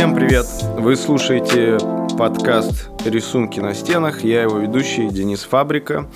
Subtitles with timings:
[0.00, 0.46] Всем привет!
[0.78, 1.76] Вы слушаете
[2.16, 4.24] подкаст «Рисунки на стенах».
[4.24, 6.08] Я его ведущий Денис Фабрика.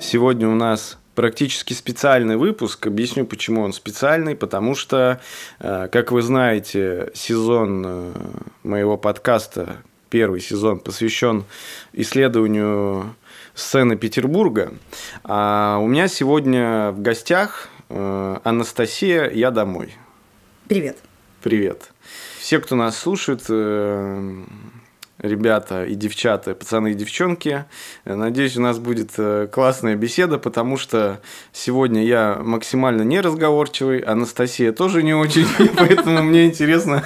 [0.00, 2.86] Сегодня у нас практически специальный выпуск.
[2.86, 4.36] Объясню, почему он специальный.
[4.36, 5.20] Потому что,
[5.58, 8.12] э, как вы знаете, сезон э,
[8.62, 9.78] моего подкаста,
[10.08, 11.42] первый сезон, посвящен
[11.92, 13.16] исследованию
[13.54, 14.72] сцены Петербурга.
[15.24, 19.96] А у меня сегодня в гостях э, Анастасия «Я домой».
[20.68, 20.98] Привет.
[21.42, 21.91] Привет.
[22.42, 24.42] Все, кто нас слушает, э,
[25.18, 27.66] ребята и девчата, пацаны и девчонки.
[28.04, 31.20] Надеюсь, у нас будет э, классная беседа, потому что
[31.52, 35.46] сегодня я максимально неразговорчивый, Анастасия тоже не очень,
[35.76, 37.04] поэтому мне интересно,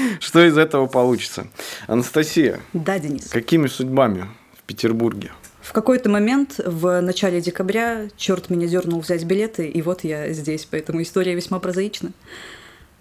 [0.20, 1.48] что из этого получится.
[1.86, 2.58] Анастасия.
[2.72, 3.28] Да, Денис.
[3.28, 4.24] Какими судьбами
[4.58, 5.32] в Петербурге?
[5.60, 10.64] В какой-то момент в начале декабря черт меня дернул взять билеты, и вот я здесь,
[10.64, 12.12] поэтому история весьма прозаична.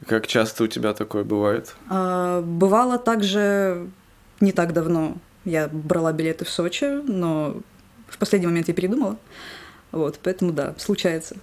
[0.05, 1.75] Как часто у тебя такое бывает?
[1.89, 3.87] А, бывало также
[4.39, 5.17] не так давно.
[5.43, 7.57] Я брала билеты в Сочи, но
[8.07, 9.17] в последний момент я передумала.
[9.91, 11.37] Вот, поэтому да, случается.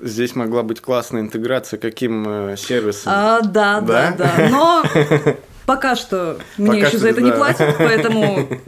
[0.00, 3.12] Здесь могла быть классная интеграция, каким э, сервисом?
[3.14, 4.48] А, да, да, да, да.
[4.48, 4.84] Но
[5.66, 7.26] пока что мне пока еще что, за это да.
[7.26, 8.48] не платят, поэтому.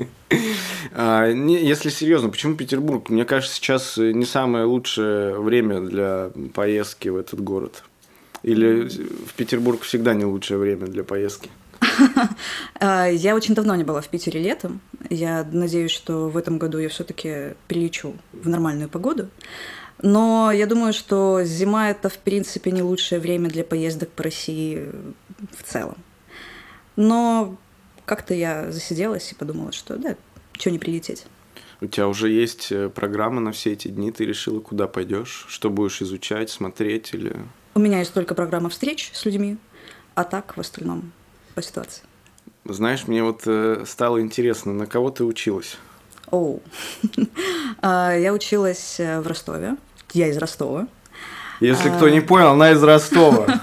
[0.92, 3.10] А, не, если серьезно, почему Петербург?
[3.10, 7.84] Мне кажется, сейчас не самое лучшее время для поездки в этот город.
[8.42, 8.88] Или
[9.26, 11.50] в Петербург всегда не лучшее время для поездки?
[12.82, 14.80] А, я очень давно не была в Питере летом.
[15.10, 19.28] Я надеюсь, что в этом году я все-таки прилечу в нормальную погоду.
[20.02, 24.88] Но я думаю, что зима это в принципе не лучшее время для поездок по России
[25.52, 25.96] в целом.
[26.96, 27.56] Но
[28.06, 30.16] как-то я засиделась и подумала, что да,
[30.52, 31.26] что не прилететь.
[31.82, 35.70] У тебя уже есть э, программа на все эти дни, ты решила, куда пойдешь, что
[35.70, 37.36] будешь изучать, смотреть или...
[37.80, 39.56] У меня есть только программа встреч с людьми,
[40.14, 41.12] а так в остальном
[41.54, 42.02] по ситуации.
[42.66, 45.78] Знаешь, мне вот э, стало интересно, на кого ты училась?
[46.30, 46.62] Оу.
[47.80, 49.78] А, я училась э, в Ростове.
[50.12, 50.88] Я из Ростова.
[51.60, 53.46] Если кто не понял, она из Ростова.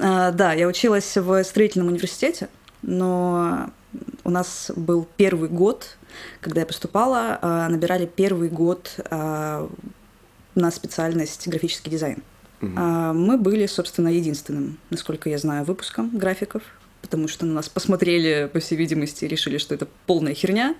[0.00, 2.48] А, да, я училась в строительном университете,
[2.82, 3.70] но
[4.24, 5.96] у нас был первый год,
[6.40, 12.24] когда я поступала, а, набирали первый год на специальность графический дизайн.
[12.62, 12.70] Угу.
[12.70, 16.62] Мы были, собственно, единственным, насколько я знаю, выпуском графиков,
[17.02, 20.74] потому что на нас посмотрели, по всей видимости, и решили, что это полная херня,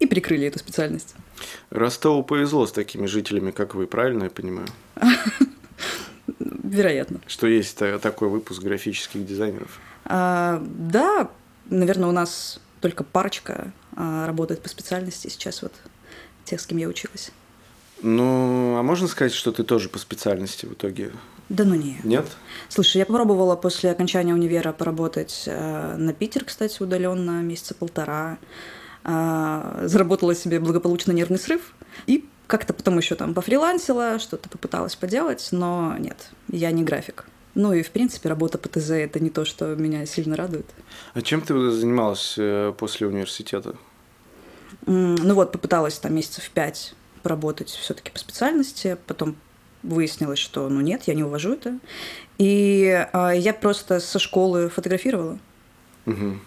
[0.00, 1.14] и прикрыли эту специальность.
[1.70, 4.66] Ростову повезло с такими жителями, как вы, правильно я понимаю?
[6.38, 7.20] Вероятно.
[7.26, 9.78] Что есть такой выпуск графических дизайнеров?
[10.04, 11.30] А, да,
[11.66, 15.72] наверное, у нас только парочка а, работает по специальности сейчас, вот
[16.44, 17.30] тех, с кем я училась.
[18.02, 21.12] Ну, а можно сказать, что ты тоже по специальности в итоге?
[21.48, 21.98] Да ну не.
[22.04, 22.26] Нет?
[22.68, 28.38] Слушай, я попробовала после окончания универа поработать э, на Питер, кстати, удаленно месяца полтора.
[29.04, 31.74] Э, заработала себе благополучно нервный срыв
[32.06, 37.26] и как-то потом еще там пофрилансила, что-то попыталась поделать, но нет, я не график.
[37.54, 40.66] Ну и, в принципе, работа по ТЗ– это не то, что меня сильно радует.
[41.14, 43.74] А чем ты занималась э, после университета?
[44.86, 49.36] Ну вот, попыталась там месяцев пять поработать все-таки по специальности, потом
[49.82, 51.78] выяснилось, что ну нет, я не увожу это.
[52.38, 55.38] И а, я просто со школы фотографировала.
[56.06, 56.38] Угу.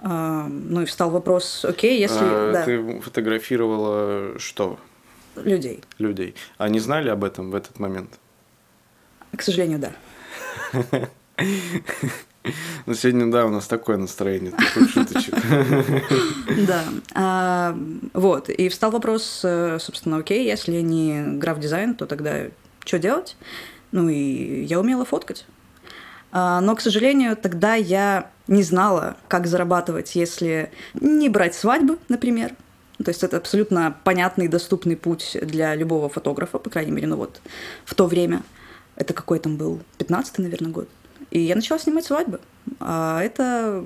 [0.00, 2.18] А, ну и встал вопрос, окей, если...
[2.20, 2.64] А, да.
[2.64, 4.78] Ты фотографировала что?
[5.36, 5.82] Людей.
[5.98, 6.34] Людей.
[6.58, 8.18] А не знали об этом в этот момент?
[9.36, 9.92] К сожалению, да.
[12.86, 14.52] Ну, сегодня, да, у нас такое настроение,
[14.92, 15.34] шуточек.
[16.66, 16.84] Да.
[17.14, 17.78] А,
[18.12, 18.48] вот.
[18.48, 22.46] И встал вопрос, э, собственно, окей, если не граф-дизайн, то тогда
[22.84, 23.36] что делать?
[23.92, 25.46] Ну, и я умела фоткать.
[26.32, 32.52] А, но, к сожалению, тогда я не знала, как зарабатывать, если не брать свадьбы, например.
[33.02, 37.40] То есть это абсолютно понятный доступный путь для любого фотографа, по крайней мере, ну вот
[37.84, 38.42] в то время.
[38.94, 39.80] Это какой там был?
[39.98, 40.88] 15-й, наверное, год.
[41.32, 42.40] И я начала снимать свадьбы.
[42.78, 43.82] А это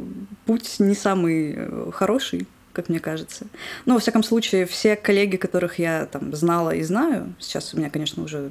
[0.46, 3.46] путь не самый э, хороший, как мне кажется.
[3.84, 7.88] Но, во всяком случае, все коллеги, которых я там знала и знаю, сейчас у меня,
[7.88, 8.50] конечно, уже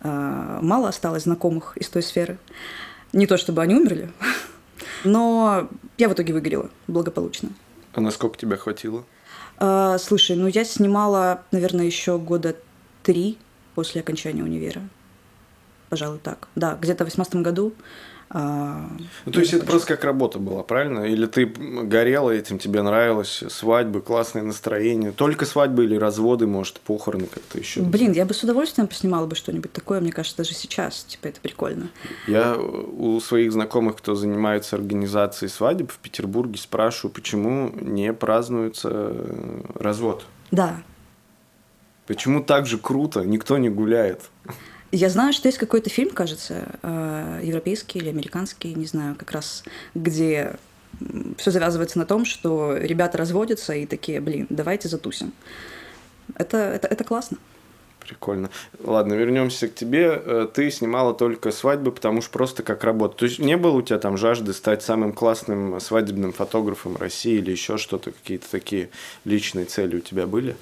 [0.00, 2.38] э, мало осталось знакомых из той сферы.
[3.12, 4.12] Не то чтобы они умерли,
[5.04, 5.68] но
[5.98, 7.48] я в итоге выгорела благополучно.
[7.94, 9.04] А насколько тебя хватило?
[9.58, 12.54] Э, слушай, ну я снимала, наверное, еще года
[13.02, 13.38] три
[13.74, 14.82] после окончания универа
[15.88, 16.48] пожалуй, так.
[16.54, 17.72] Да, где-то в 2018 году
[18.28, 18.88] а,
[19.24, 21.04] ну, то есть это просто как работа была, правильно?
[21.04, 27.26] Или ты горела этим, тебе нравилось, свадьбы, классное настроение, только свадьбы или разводы, может, похороны
[27.26, 27.82] как-то еще?
[27.82, 31.40] Блин, я бы с удовольствием поснимала бы что-нибудь такое, мне кажется, даже сейчас, типа, это
[31.40, 31.88] прикольно.
[32.26, 39.60] Я у своих знакомых, кто занимается организацией свадеб в Петербурге, спрашиваю, почему не празднуется э,
[39.78, 40.24] развод?
[40.50, 40.82] Да.
[42.08, 44.30] Почему так же круто, никто не гуляет?
[44.92, 49.64] Я знаю, что есть какой-то фильм, кажется, э, европейский или американский, не знаю, как раз,
[49.94, 50.56] где
[51.36, 55.32] все завязывается на том, что ребята разводятся и такие, блин, давайте затусим.
[56.34, 57.38] Это, это, это классно.
[58.00, 58.50] Прикольно.
[58.84, 60.22] Ладно, вернемся к тебе.
[60.24, 63.16] Э, ты снимала только свадьбы, потому что просто как работа.
[63.16, 67.50] То есть не было у тебя там жажды стать самым классным свадебным фотографом России или
[67.50, 68.90] еще что-то, какие-то такие
[69.24, 70.56] личные цели у тебя были?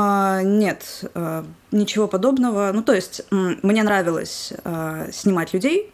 [0.00, 2.70] А, нет, а, ничего подобного.
[2.72, 5.92] Ну, то есть, мне нравилось а, снимать людей,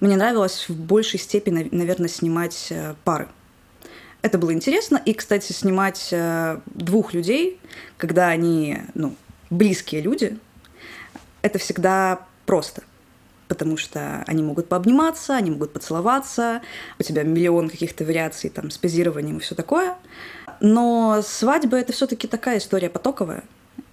[0.00, 3.28] мне нравилось в большей степени, наверное, снимать а, пары.
[4.22, 5.02] Это было интересно.
[5.04, 6.14] И, кстати, снимать
[6.66, 7.60] двух людей,
[7.98, 9.16] когда они, ну,
[9.50, 10.38] близкие люди,
[11.42, 12.84] это всегда просто
[13.52, 16.62] потому что они могут пообниматься, они могут поцеловаться,
[16.98, 19.98] у тебя миллион каких-то вариаций там с позированием и все такое.
[20.62, 23.42] Но свадьба это все-таки такая история потоковая.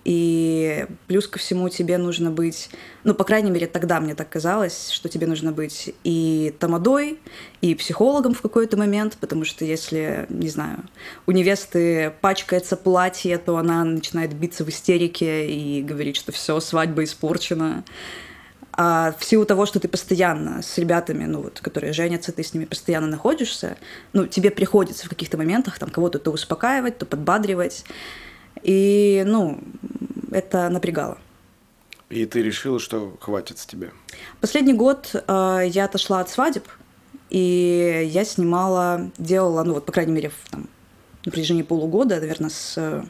[0.06, 2.69] И плюс ко всему тебе нужно быть,
[3.04, 7.19] ну, по крайней мере, тогда мне так казалось, что тебе нужно быть и тамадой,
[7.62, 10.83] и психологом в какой-то момент, потому что если, не знаю,
[11.25, 17.04] у невесты пачкается платье, то она начинает биться в истерике и говорить, что все, свадьба
[17.04, 17.83] испорчена.
[18.81, 22.54] А в силу того, что ты постоянно с ребятами, ну вот, которые женятся, ты с
[22.54, 23.76] ними постоянно находишься,
[24.14, 27.84] ну, тебе приходится в каких-то моментах там кого-то то успокаивать, то подбадривать.
[28.64, 29.60] И, ну,
[30.31, 31.18] это напрягало.
[32.08, 33.90] И ты решила, что хватит с тебя?
[34.40, 36.66] Последний год э, я отошла от свадеб,
[37.30, 40.70] и я снимала, делала, ну вот, по крайней мере, в, там,
[41.26, 43.04] на протяжении полугода, наверное, с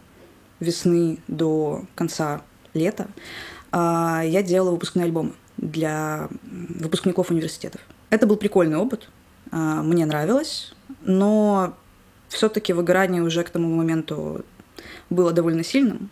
[0.59, 2.41] весны до конца
[2.73, 3.05] лета,
[3.71, 3.77] э,
[4.25, 7.81] я делала выпускные альбомы для выпускников университетов.
[8.09, 9.09] Это был прикольный опыт,
[9.51, 11.73] а, мне нравилось, но
[12.29, 14.45] все-таки выгорание уже к тому моменту
[15.09, 16.09] было довольно сильным.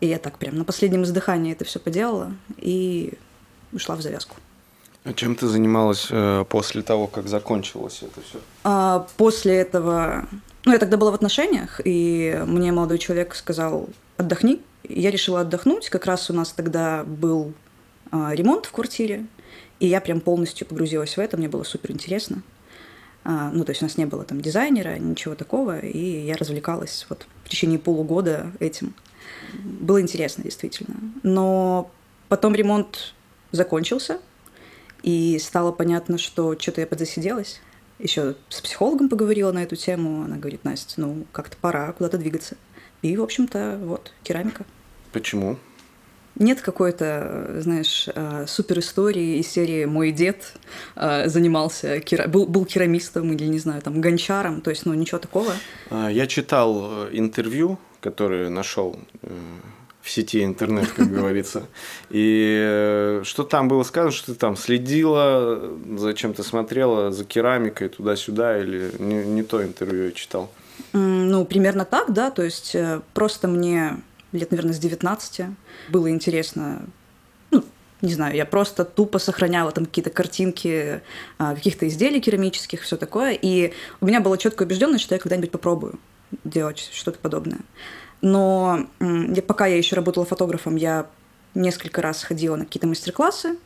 [0.00, 3.14] И я так прям на последнем издыхании это все поделала и
[3.72, 4.36] ушла в завязку.
[5.04, 8.38] А чем ты занималась э, после того, как закончилось это все?
[8.64, 10.26] А, после этого,
[10.64, 14.60] ну я тогда была в отношениях, и мне молодой человек сказал: отдохни.
[14.88, 15.88] Я решила отдохнуть.
[15.90, 17.54] Как раз у нас тогда был
[18.12, 19.26] ремонт в квартире,
[19.80, 22.42] и я прям полностью погрузилась в это, мне было супер интересно.
[23.24, 27.06] А, ну, то есть у нас не было там дизайнера, ничего такого, и я развлекалась
[27.08, 28.94] вот в течение полугода этим.
[29.54, 30.94] Было интересно, действительно.
[31.22, 31.90] Но
[32.28, 33.14] потом ремонт
[33.50, 34.20] закончился,
[35.02, 37.60] и стало понятно, что что-то я подзасиделась.
[37.98, 40.22] Еще с психологом поговорила на эту тему.
[40.24, 42.56] Она говорит, Настя, ну как-то пора куда-то двигаться.
[43.02, 44.64] И, в общем-то, вот, керамика.
[45.12, 45.58] Почему?
[46.38, 50.52] Нет какой-то, знаешь, э, супер истории из серии «Мой дед
[50.94, 55.52] э, занимался, был, был керамистом или, не знаю, там, гончаром», то есть, ну, ничего такого.
[55.88, 58.98] А, я читал э, интервью, которое нашел
[60.02, 61.64] в сети интернет, как говорится.
[62.10, 68.58] И что там было сказано, что ты там следила, зачем ты смотрела за керамикой туда-сюда,
[68.58, 70.50] или не, не то интервью я читал?
[70.92, 72.30] Ну, примерно так, да.
[72.30, 72.76] То есть
[73.14, 73.96] просто мне
[74.36, 75.46] лет, наверное, с 19.
[75.88, 76.82] Было интересно
[77.50, 77.64] ну,
[78.02, 81.00] не знаю, я просто тупо сохраняла там какие-то картинки
[81.38, 83.32] а, каких-то изделий керамических, все такое.
[83.40, 85.98] И у меня была четкая убежденность, что я когда-нибудь попробую
[86.44, 87.60] делать что-то подобное.
[88.20, 91.06] Но я, пока я еще работала фотографом, я
[91.54, 93.56] несколько раз ходила на какие-то мастер-классы,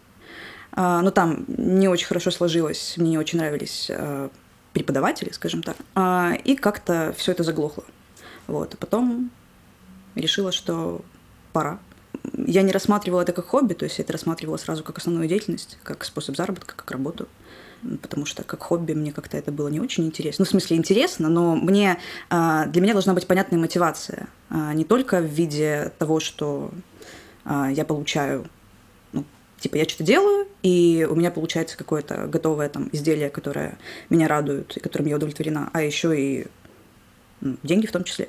[0.72, 4.30] а, но там не очень хорошо сложилось, мне не очень нравились а,
[4.72, 5.76] преподаватели, скажем так,
[6.44, 7.82] и как-то все это заглохло.
[8.46, 8.74] Вот.
[8.74, 9.32] А потом
[10.14, 11.02] решила, что
[11.52, 11.78] пора.
[12.36, 15.78] Я не рассматривала это как хобби, то есть я это рассматривала сразу как основную деятельность,
[15.82, 17.28] как способ заработка, как работу
[18.02, 20.42] потому что как хобби мне как-то это было не очень интересно.
[20.42, 21.98] Ну, в смысле, интересно, но мне,
[22.28, 24.28] а, для меня должна быть понятная мотивация.
[24.48, 26.70] А, не только в виде того, что
[27.44, 28.46] а, я получаю,
[29.12, 29.24] ну,
[29.58, 33.78] типа, я что-то делаю, и у меня получается какое-то готовое там изделие, которое
[34.10, 36.46] меня радует, и которым я удовлетворена, а еще и
[37.40, 38.28] ну, деньги в том числе.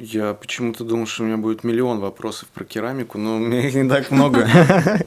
[0.00, 3.74] Я почему-то думал, что у меня будет миллион вопросов про керамику, но у меня их
[3.74, 4.48] не так много.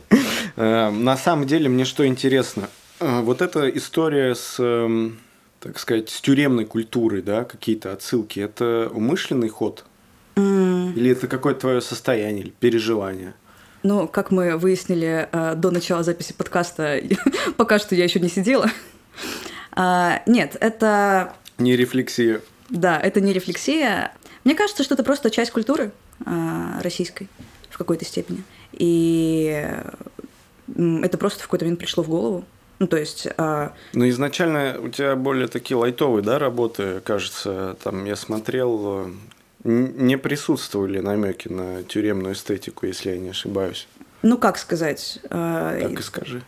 [0.57, 2.67] Э, на самом деле, мне что интересно,
[2.99, 5.17] э, вот эта история с, эм,
[5.61, 9.85] так сказать, с тюремной культурой, да, какие-то отсылки, это умышленный ход?
[10.35, 13.33] Или это какое-то твое состояние или переживание?
[13.83, 16.99] Ну, как мы выяснили э, до начала записи подкаста,
[17.55, 18.69] пока что я еще не сидела.
[19.71, 21.33] А, нет, это...
[21.59, 22.41] Не рефлексия.
[22.69, 24.11] Да, это не рефлексия.
[24.43, 25.91] Мне кажется, что это просто часть культуры
[26.25, 27.29] а, российской
[27.69, 28.43] в какой-то степени.
[28.73, 29.67] И
[30.75, 32.45] это просто в какой-то момент пришло в голову.
[32.79, 33.27] Ну, то есть...
[33.37, 33.73] А...
[33.93, 37.77] Ну, изначально у тебя более такие лайтовые, да, работы, кажется.
[37.83, 39.11] Там я смотрел, э,
[39.63, 43.87] не присутствовали намеки на тюремную эстетику, если я не ошибаюсь.
[44.23, 45.19] Ну, как сказать?
[45.29, 46.41] А, так и скажи.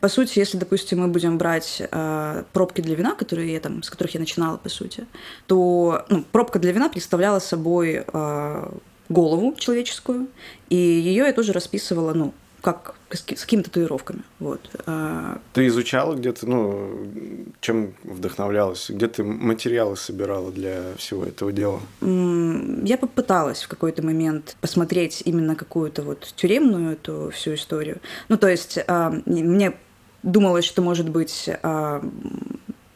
[0.00, 3.90] По сути, если, допустим, мы будем брать э, пробки для вина, которые я там, с
[3.90, 5.06] которых я начинала, по сути,
[5.46, 8.70] то ну, пробка для вина представляла собой э,
[9.08, 10.28] голову человеческую,
[10.70, 14.22] и ее я тоже расписывала, ну, как с какими татуировками.
[14.38, 14.60] Вот.
[14.86, 17.06] А, ты изучала где-то, ну,
[17.60, 18.90] чем вдохновлялась?
[18.90, 21.80] Где ты материалы собирала для всего этого дела?
[22.00, 27.98] Я попыталась в какой-то момент посмотреть именно какую-то вот тюремную эту всю историю.
[28.28, 29.74] Ну, то есть а, мне
[30.22, 32.02] думалось, что, может быть, а,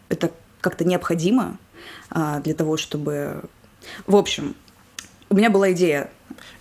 [0.08, 1.58] это как-то необходимо
[2.42, 3.42] для того, чтобы...
[4.06, 4.54] В общем,
[5.28, 6.10] у меня была идея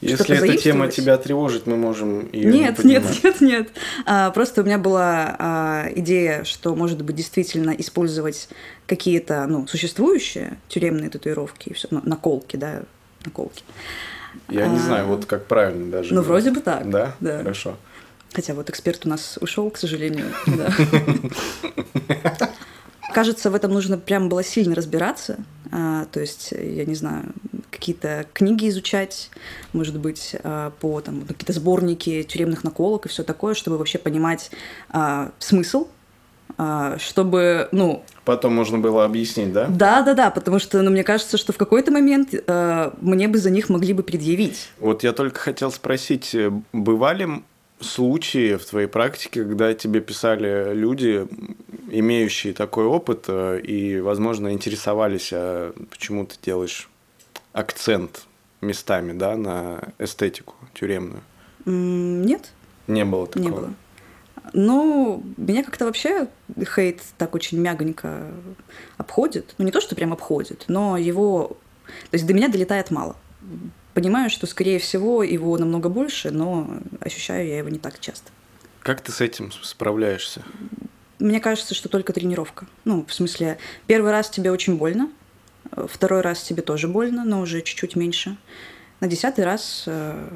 [0.01, 3.69] если эта тема тебя тревожит, мы можем ее Нет, не нет, нет, нет.
[4.05, 8.49] А, просто у меня была а, идея, что, может быть, действительно использовать
[8.85, 12.83] какие-то ну, существующие тюремные татуировки, и все, ну, наколки, да,
[13.25, 13.63] наколки.
[14.49, 16.13] Я а, не знаю, вот как правильно даже.
[16.13, 16.89] Ну, вроде бы так.
[16.89, 17.15] Да?
[17.19, 17.39] Да.
[17.39, 17.77] Хорошо.
[18.33, 20.25] Хотя вот эксперт у нас ушел, к сожалению.
[23.13, 25.37] Кажется, в этом нужно прям было сильно разбираться.
[25.71, 27.25] А, то есть, я не знаю,
[27.69, 29.29] какие-то книги изучать,
[29.71, 34.49] может быть, а, по там, какие-то сборники тюремных наколок и все такое, чтобы вообще понимать
[34.89, 35.87] а, смысл
[36.99, 38.03] чтобы, ну...
[38.25, 39.65] Потом можно было объяснить, да?
[39.67, 43.39] Да, да, да, потому что, ну, мне кажется, что в какой-то момент э, мне бы
[43.39, 44.69] за них могли бы предъявить.
[44.79, 47.41] Вот я только хотел спросить, э, бывали
[47.83, 51.27] случаи в твоей практике, когда тебе писали люди,
[51.91, 56.89] имеющие такой опыт э, и, возможно, интересовались, а почему ты делаешь
[57.51, 58.25] акцент
[58.61, 61.21] местами, да, на эстетику тюремную?
[61.65, 62.51] Нет.
[62.87, 63.43] Не было такого?
[63.43, 63.73] Не было.
[64.51, 66.27] Ну, меня как-то вообще
[66.75, 68.27] хейт так очень мягонько
[68.97, 69.55] обходит.
[69.57, 71.57] Ну, не то, что прям обходит, но его...
[72.11, 73.15] То есть до меня долетает мало.
[73.93, 78.31] Понимаю, что, скорее всего, его намного больше, но ощущаю я его не так часто.
[78.81, 80.41] Как ты с этим справляешься?
[81.19, 82.65] Мне кажется, что только тренировка.
[82.85, 83.57] Ну, в смысле,
[83.87, 85.09] первый раз тебе очень больно,
[85.87, 88.35] второй раз тебе тоже больно, но уже чуть-чуть меньше.
[88.99, 89.83] На десятый раз...
[89.85, 90.27] Э,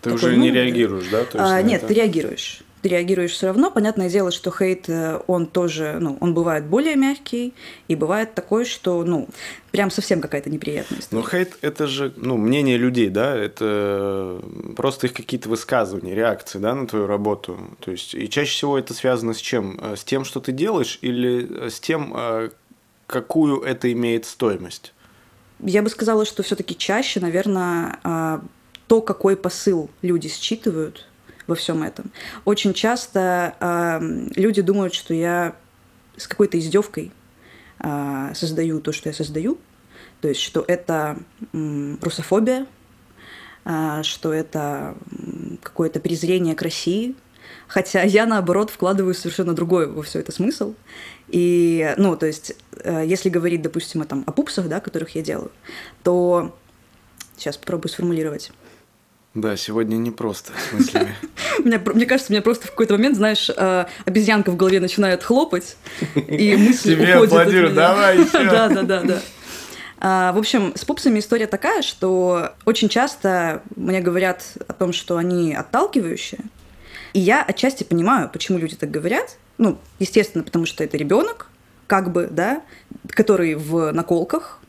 [0.00, 1.24] ты такой, уже ну, не реагируешь, да?
[1.24, 1.88] То есть а, нет, это...
[1.88, 3.70] ты реагируешь ты реагируешь все равно.
[3.70, 7.54] Понятное дело, что хейт, э, он тоже, ну, он бывает более мягкий,
[7.86, 9.28] и бывает такой, что, ну,
[9.70, 11.12] прям совсем какая-то неприятность.
[11.12, 14.40] Ну, хейт– это же, ну, мнение людей, да, это
[14.76, 17.58] просто их какие-то высказывания, реакции, да, на твою работу.
[17.80, 19.78] То есть, и чаще всего это связано с чем?
[19.94, 22.50] С тем, что ты делаешь, или с тем, э,
[23.06, 24.94] какую это имеет стоимость?
[25.60, 28.38] Я бы сказала, что все-таки чаще, наверное, э,
[28.86, 31.04] то, какой посыл люди считывают–
[31.48, 32.12] во всем этом.
[32.44, 35.56] Очень часто э, люди думают, что я
[36.16, 37.10] с какой-то издевкой
[37.80, 39.58] э, создаю то, что я создаю.
[40.20, 41.18] То есть, что это
[41.52, 42.66] э, русофобия,
[43.64, 44.94] э, что это
[45.62, 47.16] какое-то презрение к России.
[47.66, 50.74] Хотя я, наоборот, вкладываю совершенно другой во все это смысл.
[51.28, 55.22] И, ну, то есть, э, если говорить, допустим, о, там, о пупсах, да, которых я
[55.22, 55.50] делаю,
[56.02, 56.54] то
[57.36, 58.52] сейчас попробую сформулировать.
[59.34, 61.14] Да, сегодня непросто с мыслями.
[61.58, 65.22] Мне, мне кажется, у меня просто в какой-то момент, знаешь, э, обезьянка в голове начинает
[65.22, 65.76] хлопать,
[66.14, 68.44] и мысли Тебе уходят аплодируют, давай еще.
[68.44, 70.32] Да, да, да, да.
[70.32, 75.52] В общем, с пупсами история такая, что очень часто мне говорят о том, что они
[75.52, 76.40] отталкивающие,
[77.12, 79.36] и я отчасти понимаю, почему люди так говорят.
[79.58, 81.50] Ну, естественно, потому что это ребенок,
[81.86, 82.62] как бы, да,
[83.08, 84.60] который в наколках,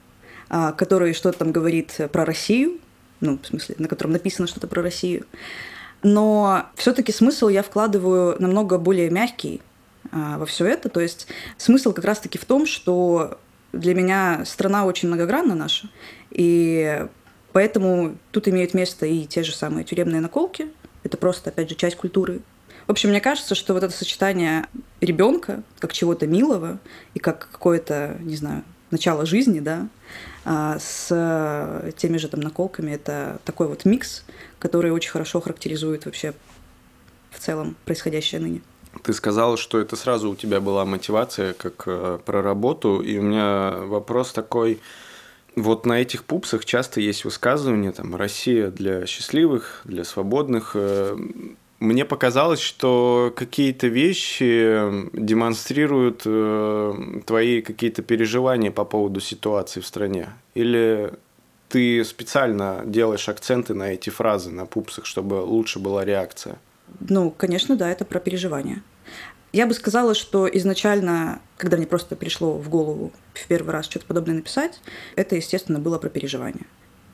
[0.49, 2.79] а, который что-то там говорит про Россию,
[3.21, 5.25] ну, в смысле, на котором написано что-то про Россию.
[6.03, 9.61] Но все-таки смысл я вкладываю намного более мягкий
[10.11, 10.89] а, во все это.
[10.89, 13.37] То есть смысл как раз-таки в том, что
[13.73, 15.89] для меня страна очень многогранна наша,
[16.31, 17.05] и
[17.51, 20.69] поэтому тут имеют место и те же самые тюремные наколки.
[21.03, 22.41] Это просто, опять же, часть культуры.
[22.87, 24.65] В общем, мне кажется, что вот это сочетание
[24.99, 26.79] ребенка как чего-то милого
[27.13, 29.87] и как какое-то, не знаю, начало жизни, да,
[30.45, 32.91] а, с теми же там наколками.
[32.91, 34.23] Это такой вот микс,
[34.57, 36.33] который очень хорошо характеризует вообще
[37.31, 38.61] в целом происходящее ныне.
[39.03, 43.21] Ты сказала, что это сразу у тебя была мотивация как э, про работу, и у
[43.21, 44.79] меня вопрос такой,
[45.55, 50.71] Вот на этих пупсах часто есть высказывания, там, Россия для счастливых, для свободных.
[50.75, 51.17] Э,
[51.79, 60.29] мне показалось, что какие-то вещи демонстрируют э, твои какие-то переживания по поводу ситуации в стране.
[60.55, 61.13] Или
[61.69, 66.57] ты специально делаешь акценты на эти фразы на пупсах, чтобы лучше была реакция?
[66.99, 68.83] Ну, конечно, да, это про переживания.
[69.53, 74.05] Я бы сказала, что изначально, когда мне просто пришло в голову в первый раз что-то
[74.05, 74.81] подобное написать,
[75.15, 76.65] это, естественно, было про переживания.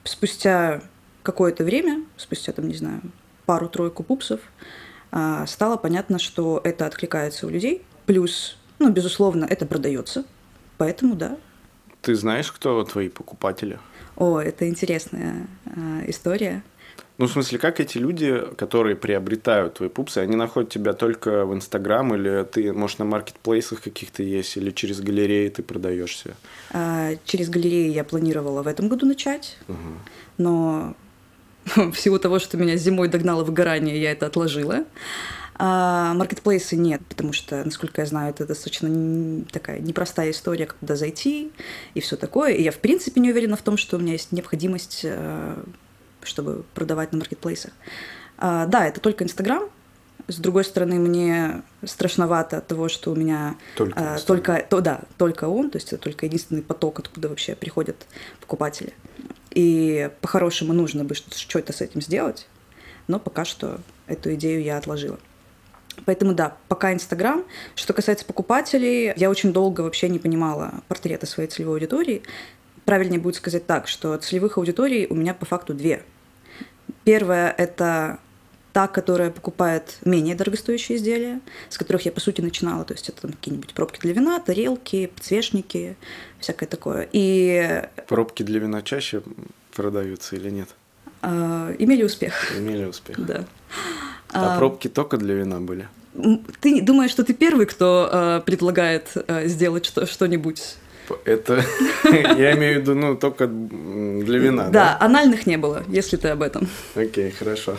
[0.03, 0.81] Спустя
[1.23, 3.01] какое-то время, спустя, там, не знаю,
[3.45, 4.39] пару-тройку пупсов,
[5.11, 7.83] а, стало понятно, что это откликается у людей.
[8.05, 10.25] Плюс, ну, безусловно, это продается.
[10.77, 11.37] Поэтому, да.
[12.01, 13.79] Ты знаешь, кто твои покупатели?
[14.15, 16.63] О, это интересная э, история.
[17.17, 21.53] Ну, в смысле, как эти люди, которые приобретают твои пупсы, они находят тебя только в
[21.53, 26.35] Инстаграм, или ты, может, на маркетплейсах каких-то есть, или через галереи ты продаешься?
[26.71, 29.77] А, через галереи я планировала в этом году начать, угу.
[30.37, 30.93] но
[31.75, 34.85] в силу того, что меня зимой догнало выгорание, я это отложила.
[35.57, 41.53] А маркетплейсы нет, потому что, насколько я знаю, это достаточно такая непростая история, когда зайти
[41.93, 42.51] и все такое.
[42.51, 45.55] И я, в принципе, не уверена в том, что у меня есть необходимость э,
[46.25, 47.71] чтобы продавать на маркетплейсах.
[48.37, 49.63] А, да, это только Инстаграм.
[50.27, 55.01] С другой стороны, мне страшновато от того, что у меня только, а, только, то, да,
[55.17, 58.07] только он, то есть это только единственный поток, откуда вообще приходят
[58.41, 58.93] покупатели.
[59.55, 62.47] И по-хорошему нужно бы что-то с этим сделать,
[63.07, 65.17] но пока что эту идею я отложила.
[66.05, 67.43] Поэтому да, пока Инстаграм.
[67.73, 72.21] Что касается покупателей, я очень долго вообще не понимала портрета своей целевой аудитории.
[72.83, 76.03] Правильнее будет сказать так, что целевых аудиторий у меня по факту две–
[77.05, 78.19] Первое– это
[78.73, 82.83] та, которая покупает менее дорогостоящие изделия, с которых я, по сути, начинала.
[82.83, 85.95] То есть это там какие-нибудь пробки для вина, тарелки, подсвечники,
[86.45, 87.09] всякое такое.
[87.11, 87.81] И...
[88.07, 89.23] Пробки для вина чаще
[89.73, 90.69] продаются или нет?
[91.23, 92.33] А, имели успех.
[92.55, 93.17] Имели успех.
[93.25, 93.45] Да.
[94.31, 95.87] А, а пробки только для вина были?
[96.61, 100.77] Ты думаешь, что ты первый, кто э, предлагает э, сделать что- что-нибудь
[101.23, 101.63] это
[102.03, 104.69] я имею в виду, ну, только для вина?
[104.69, 106.67] Да, анальных не было, если ты об этом.
[106.95, 107.77] Окей, хорошо.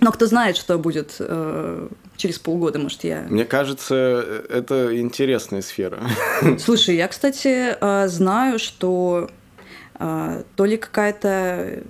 [0.00, 3.26] Но кто знает, что будет э, через полгода, может, я...
[3.28, 6.00] Мне кажется, это интересная сфера.
[6.58, 9.30] Слушай, я, кстати, э, знаю, что
[9.98, 11.82] э, то ли какая-то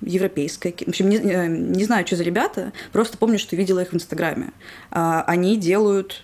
[0.00, 0.72] европейская...
[0.72, 3.94] В общем, не, э, не знаю, что за ребята, просто помню, что видела их в
[3.94, 4.52] Инстаграме.
[4.90, 6.22] Э, они делают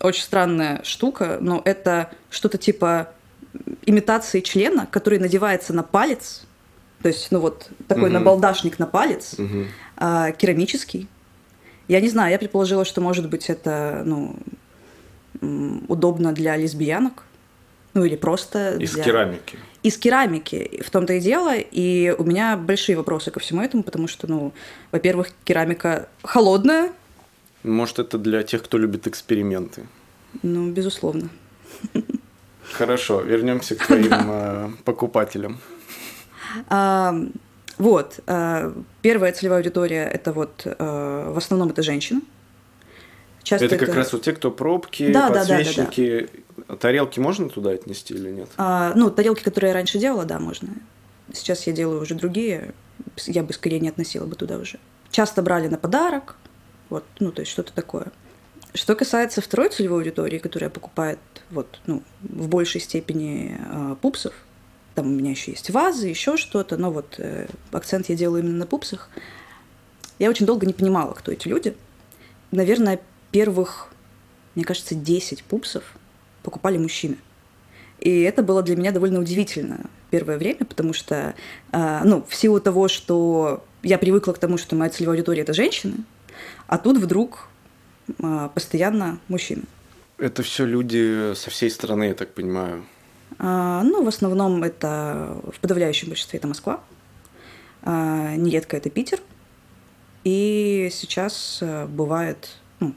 [0.00, 3.10] очень странная штука, но это что-то типа
[3.86, 6.44] имитации члена, который надевается на палец,
[7.04, 8.14] то есть, ну вот, такой угу.
[8.14, 9.66] набалдашник на палец, угу.
[9.98, 11.06] а, керамический.
[11.86, 14.36] Я не знаю, я предположила, что, может быть, это, ну,
[15.86, 17.24] удобно для лесбиянок,
[17.92, 19.04] ну или просто из для...
[19.04, 19.58] керамики.
[19.82, 21.54] Из керамики, в том-то и дело.
[21.54, 24.54] И у меня большие вопросы ко всему этому, потому что, ну,
[24.90, 26.90] во-первых, керамика холодная.
[27.64, 29.82] Может, это для тех, кто любит эксперименты.
[30.42, 31.28] Ну, безусловно.
[32.72, 35.58] Хорошо, вернемся к твоим э, покупателям.
[37.76, 42.20] Вот, а, первая целевая аудитория это вот а, в основном это женщины.
[43.42, 46.20] Часто это, это как раз вот те, кто пробки, да, подсвечники.
[46.20, 46.76] Да, да, да.
[46.76, 48.48] Тарелки можно туда отнести или нет?
[48.56, 50.68] А, ну, тарелки, которые я раньше делала, да, можно.
[51.32, 52.72] Сейчас я делаю уже другие,
[53.26, 54.78] я бы скорее не относила бы туда уже.
[55.10, 56.36] Часто брали на подарок,
[56.88, 58.06] вот, ну, то есть что-то такое.
[58.72, 61.18] Что касается второй целевой аудитории, которая покупает
[61.50, 64.32] вот, ну, в большей степени э, пупсов,
[64.94, 68.58] там у меня еще есть вазы, еще что-то, но вот э, акцент я делаю именно
[68.58, 69.10] на пупсах.
[70.18, 71.74] Я очень долго не понимала, кто эти люди.
[72.50, 73.88] Наверное, первых,
[74.54, 75.82] мне кажется, 10 пупсов
[76.42, 77.16] покупали мужчины.
[78.00, 79.80] И это было для меня довольно удивительно
[80.10, 81.34] первое время, потому что,
[81.72, 85.54] э, ну, в силу того, что я привыкла к тому, что моя целевая аудитория это
[85.54, 85.96] женщины,
[86.66, 87.48] а тут вдруг
[88.22, 89.62] а, постоянно мужчины.
[90.18, 92.84] Это все люди со всей страны, я так понимаю.
[93.38, 96.80] А, ну, в основном это в подавляющем большинстве это Москва.
[97.82, 99.20] А, нередко это Питер.
[100.24, 102.48] И сейчас э, бывает
[102.80, 102.94] ну,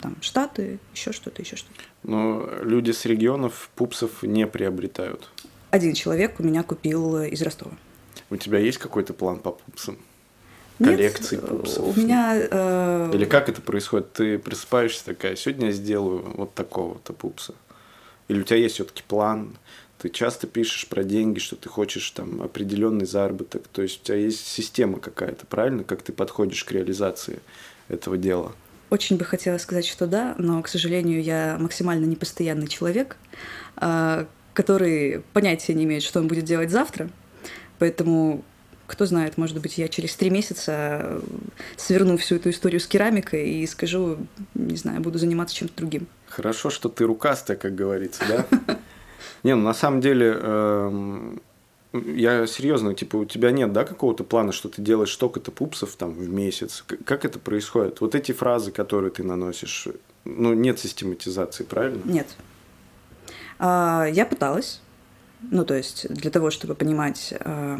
[0.00, 1.80] там Штаты, еще что-то, еще что-то.
[2.02, 5.28] Но люди с регионов пупсов не приобретают.
[5.70, 7.72] Один человек у меня купил из Ростова.
[8.30, 9.98] У тебя есть какой-то план по пупсам?
[10.78, 11.96] коллекций Нет, пупсов?
[11.96, 12.34] У меня...
[12.50, 13.10] Э...
[13.12, 14.12] Или как это происходит?
[14.14, 17.54] Ты просыпаешься такая, сегодня я сделаю вот такого-то пупса.
[18.32, 19.58] Или у тебя есть все-таки план?
[19.98, 23.68] Ты часто пишешь про деньги, что ты хочешь там определенный заработок.
[23.68, 25.84] То есть у тебя есть система какая-то, правильно?
[25.84, 27.40] Как ты подходишь к реализации
[27.88, 28.52] этого дела?
[28.88, 33.18] Очень бы хотела сказать, что да, но, к сожалению, я максимально непостоянный человек.
[33.76, 37.10] А, который понятия не имеет, что он будет делать завтра.
[37.78, 38.44] Поэтому
[38.86, 41.20] кто знает, может быть, я через три месяца
[41.76, 44.18] сверну всю эту историю с керамикой и скажу,
[44.54, 46.06] не знаю, буду заниматься чем-то другим.
[46.34, 48.78] Хорошо, что ты рукастая, как говорится, да?
[49.42, 51.42] Не, ну на самом деле, эм,
[51.92, 56.12] я серьезно, типа, у тебя нет, да, какого-то плана, что ты делаешь столько-то пупсов там
[56.12, 56.84] в месяц?
[57.04, 58.00] Как это происходит?
[58.00, 59.88] Вот эти фразы, которые ты наносишь,
[60.24, 62.00] ну, нет систематизации, правильно?
[62.04, 62.28] Нет.
[63.58, 64.80] А, я пыталась,
[65.50, 67.78] ну, то есть для того, чтобы понимать, а,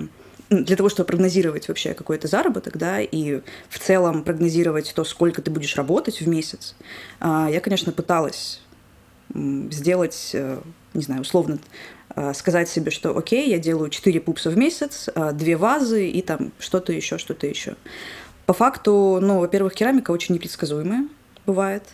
[0.53, 5.51] для того, чтобы прогнозировать вообще какой-то заработок, да, и в целом прогнозировать то, сколько ты
[5.51, 6.75] будешь работать в месяц,
[7.21, 8.61] а, я, конечно, пыталась
[9.35, 10.61] сделать, э,
[10.93, 11.59] не знаю, условно
[12.15, 16.21] э, сказать себе, что окей, я делаю 4 пупса в месяц, 2 э, вазы и
[16.21, 17.77] там что-то еще, что-то еще.
[18.45, 21.09] По факту, ну, во-первых, керамика очень непредсказуемая
[21.47, 21.85] бывает.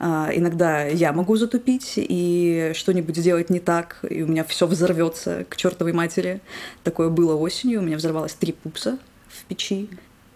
[0.00, 5.56] Иногда я могу затупить и что-нибудь сделать не так, и у меня все взорвется к
[5.56, 6.40] чертовой матери.
[6.84, 9.88] Такое было осенью, у меня взорвалось три пупса в печи.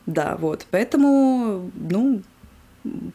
[0.07, 0.66] Да, вот.
[0.70, 2.22] Поэтому, ну,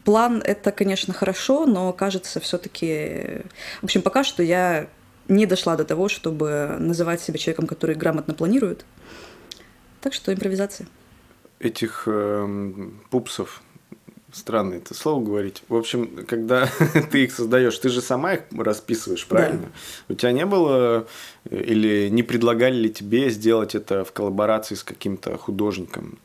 [0.05, 3.41] План это, конечно, хорошо, но кажется все-таки...
[3.81, 4.87] В общем, пока что я
[5.27, 8.85] не дошла до того, чтобы называть себя человеком, который грамотно планирует.
[9.99, 10.87] Так что импровизация.
[11.59, 13.61] Этих э, пупсов
[14.31, 15.63] странное это слово говорить.
[15.67, 16.69] В общем, когда
[17.11, 19.63] ты их создаешь, ты же сама их расписываешь, правильно?
[20.07, 20.13] Да.
[20.13, 21.07] У тебя не было
[21.45, 26.19] э, или не предлагали ли тебе сделать это в коллаборации с каким-то художником?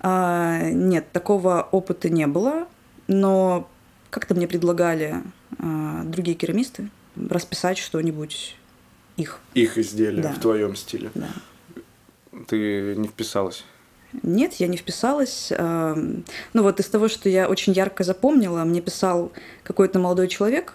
[0.00, 2.68] А, нет, такого опыта не было,
[3.06, 3.68] но
[4.10, 5.22] как-то мне предлагали
[5.58, 8.56] а, другие керамисты расписать что-нибудь
[9.16, 9.40] их.
[9.54, 10.32] Их изделия да.
[10.32, 11.10] в твоем стиле.
[11.14, 11.28] Да.
[12.46, 13.64] Ты не вписалась?
[14.22, 15.52] Нет, я не вписалась.
[15.52, 15.94] А,
[16.52, 20.74] ну вот из того, что я очень ярко запомнила, мне писал какой-то молодой человек,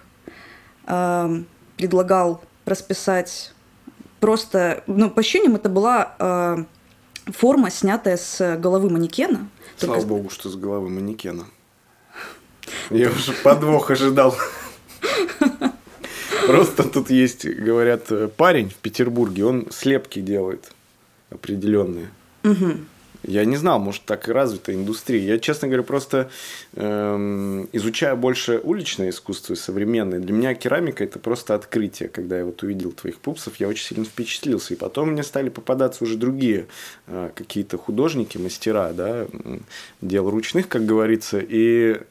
[0.85, 1.31] а,
[1.77, 3.53] предлагал расписать
[4.19, 6.65] просто, ну, по ощущениям это была а,
[7.25, 9.49] форма, снятая с головы манекена.
[9.77, 10.07] Слава только...
[10.07, 11.45] богу, что с головы манекена.
[12.89, 14.35] Я уже подвох ожидал.
[16.45, 20.71] Просто тут есть, говорят, парень в Петербурге, он слепки делает
[21.29, 22.09] определенные.
[22.43, 22.77] Угу.
[23.23, 25.21] Я не знал, может, так и развита индустрия.
[25.21, 26.29] Я, честно говоря, просто
[26.75, 30.19] эм, изучаю больше уличное искусство современное.
[30.19, 32.09] Для меня керамика– это просто открытие.
[32.09, 34.73] Когда я вот увидел твоих пупсов, я очень сильно впечатлился.
[34.73, 36.67] И потом мне стали попадаться уже другие
[37.07, 39.25] э, какие-то художники, мастера, да,
[40.01, 41.39] дел ручных, как говорится.
[41.39, 42.01] И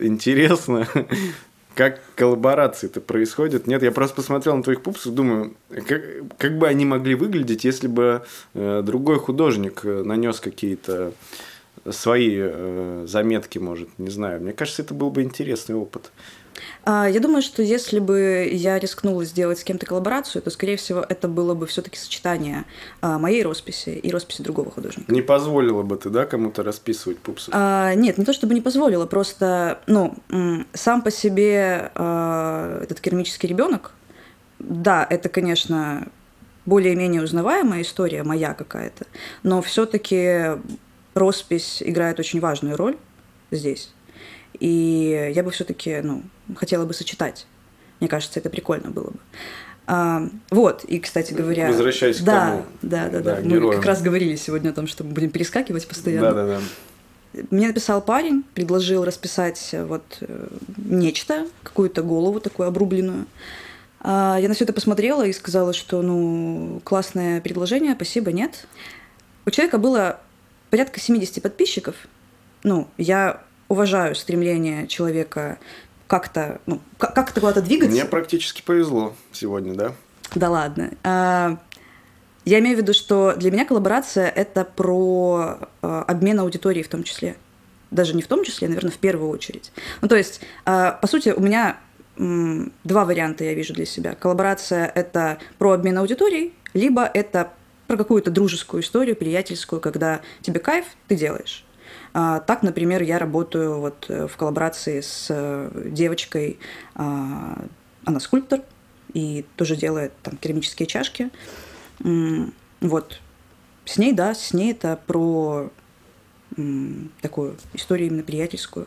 [0.00, 0.88] интересно,
[1.78, 3.68] как коллаборации-то происходят.
[3.68, 5.54] Нет, я просто посмотрел на твоих пупсов, думаю,
[5.86, 6.02] как,
[6.36, 11.12] как бы они могли выглядеть, если бы э, другой художник э, нанес какие-то
[11.88, 14.40] свои э, заметки, может, не знаю.
[14.40, 16.10] Мне кажется, это был бы интересный опыт.
[16.84, 21.04] А, я думаю, что если бы я рискнула сделать с кем-то коллаборацию, то, скорее всего,
[21.08, 22.64] это было бы все-таки сочетание
[23.00, 25.12] а, моей росписи и росписи другого художника.
[25.12, 27.50] Не позволила бы ты, да, кому-то расписывать пупсы?
[27.52, 30.14] А, нет, не то чтобы не позволила, просто, ну,
[30.72, 33.92] сам по себе а, этот керамический ребенок,
[34.58, 36.08] да, это, конечно,
[36.66, 39.06] более-менее узнаваемая история моя какая-то,
[39.42, 40.58] но все-таки
[41.14, 42.96] роспись играет очень важную роль
[43.50, 43.92] здесь.
[44.60, 46.22] И я бы все-таки, ну,
[46.56, 47.46] хотела бы сочетать.
[48.00, 49.18] Мне кажется, это прикольно было бы.
[49.86, 51.68] А, вот, и, кстати говоря...
[51.68, 52.64] Возвращаясь да, к тому.
[52.82, 53.36] Да, да, да.
[53.36, 53.40] да.
[53.42, 53.76] Мы героям.
[53.76, 56.32] как раз говорили сегодня о том, что мы будем перескакивать постоянно.
[56.32, 56.60] Да, да,
[57.32, 57.42] да.
[57.50, 63.26] Мне написал парень, предложил расписать вот э, нечто, какую-то голову такую обрубленную.
[64.00, 68.66] А, я на все это посмотрела и сказала, что, ну, классное предложение, спасибо, нет.
[69.46, 70.20] У человека было
[70.70, 71.96] порядка 70 подписчиков.
[72.62, 75.58] Ну, я уважаю стремление человека
[76.08, 77.92] как-то, ну, как-то куда-то двигаться.
[77.92, 79.92] Мне практически повезло сегодня, да?
[80.34, 80.90] Да ладно.
[81.04, 81.58] А,
[82.44, 87.04] я имею в виду, что для меня коллаборация– это про а, обмен аудиторией в том
[87.04, 87.36] числе.
[87.90, 89.70] Даже не в том числе, наверное, в первую очередь.
[90.00, 91.78] Ну, то есть, а, по сути, у меня
[92.16, 94.16] два варианта я вижу для себя.
[94.16, 97.52] Коллаборация– это про обмен аудиторией, либо это
[97.86, 101.64] про какую-то дружескую историю, приятельскую, когда тебе кайф, ты делаешь.
[102.12, 106.58] А, так, например, я работаю вот э, в коллаборации с э, девочкой,
[106.94, 107.64] а,
[108.04, 108.60] она скульптор
[109.12, 111.30] и тоже делает там керамические чашки.
[112.80, 113.20] Вот.
[113.84, 115.70] С ней, да, с ней это про
[117.22, 118.86] такую историю именно приятельскую.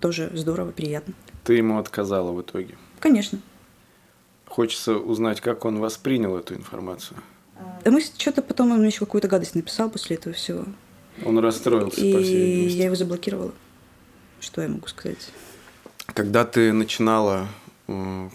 [0.00, 1.14] Тоже здорово, приятно.
[1.44, 2.76] Ты ему отказала в итоге?
[3.00, 3.38] Конечно.
[4.46, 7.18] Хочется узнать, как он воспринял эту информацию.
[7.84, 10.64] Да мы что-то потом он мне еще какую-то гадость написал после этого всего.
[11.24, 12.76] Он расстроился, и по всей видимости.
[12.76, 13.52] я его заблокировала.
[14.40, 15.30] Что я могу сказать?
[16.06, 17.46] Когда ты начинала
[17.88, 18.28] э,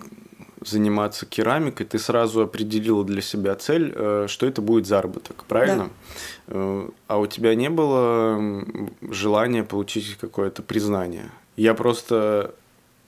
[0.66, 5.90] заниматься керамикой, ты сразу определила для себя цель, э, что это будет заработок, правильно?
[6.48, 6.86] Да.
[7.08, 8.66] А у тебя не было
[9.02, 11.32] желания получить какое-то признание?
[11.56, 12.54] Я просто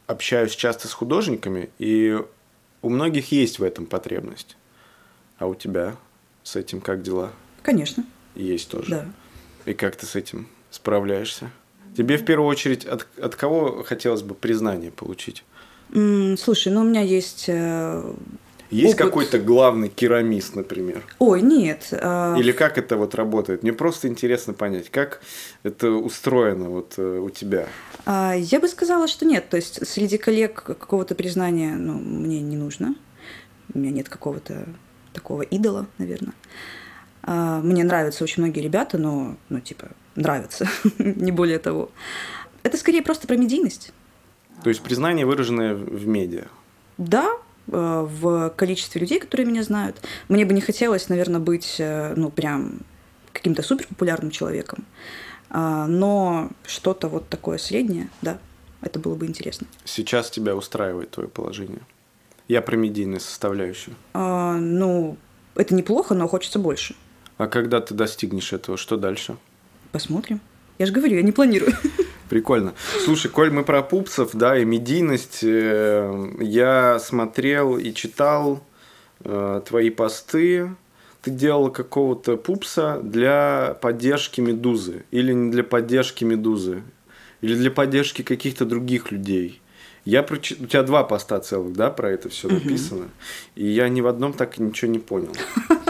[0.08, 2.20] общаюсь часто с художниками, и
[2.82, 4.58] у многих есть в этом потребность.
[5.38, 5.96] А у тебя
[6.44, 7.32] с этим как дела?
[7.62, 8.06] Конечно.
[8.36, 8.90] Есть тоже.
[8.90, 9.06] Да.
[9.68, 11.52] И как ты с этим справляешься?
[11.96, 15.44] Тебе в первую очередь от, от кого хотелось бы признание получить?
[15.92, 18.14] Слушай, ну у меня есть э,
[18.70, 19.06] есть опыт...
[19.06, 21.04] какой-то главный керамист, например?
[21.20, 21.90] Ой, нет.
[21.92, 22.36] А...
[22.38, 23.64] Или как это вот работает?
[23.64, 25.22] Мне просто интересно понять, как
[25.64, 27.68] это устроено вот э, у тебя.
[28.06, 29.50] А, я бы сказала, что нет.
[29.50, 32.96] То есть среди коллег какого-то признания ну, мне не нужно.
[33.74, 34.66] У меня нет какого-то
[35.14, 36.34] такого идола, наверное.
[37.28, 41.92] А, мне нравятся очень многие ребята, но, ну, типа, нравятся, не более того.
[42.64, 43.92] Это скорее просто про медийность.
[44.64, 46.46] То есть признание, выраженное в медиа.
[46.98, 47.30] Да,
[47.68, 50.02] э, в количестве людей, которые меня знают.
[50.30, 52.80] Мне бы не хотелось, наверное, быть, э, ну, прям
[53.34, 54.86] каким-то супер популярным человеком.
[55.50, 58.40] А, но что-то вот такое среднее, да,
[58.82, 59.68] это было бы интересно.
[59.84, 61.82] Сейчас тебя устраивает твое положение?
[62.48, 63.96] Я про медийную составляющую.
[64.14, 65.18] А, ну,
[65.56, 66.96] это неплохо, но хочется больше.
[67.38, 69.38] А когда ты достигнешь этого, что дальше?
[69.92, 70.42] Посмотрим.
[70.80, 71.74] Я же говорю, я не планирую.
[72.30, 72.74] Прикольно.
[73.04, 78.64] Слушай, коль мы про пупсов, да, и медийность, э, я смотрел и читал
[79.22, 80.76] э, твои посты.
[81.22, 85.06] Ты делал какого-то пупса для поддержки медузы.
[85.12, 86.84] Или не для поддержки медузы.
[87.42, 89.62] Или для поддержки каких-то других людей.
[90.06, 90.54] Я проч...
[90.54, 93.06] У тебя два поста целых, да, про это все написано.
[93.06, 93.12] Угу.
[93.56, 95.34] И я ни в одном так ничего не понял.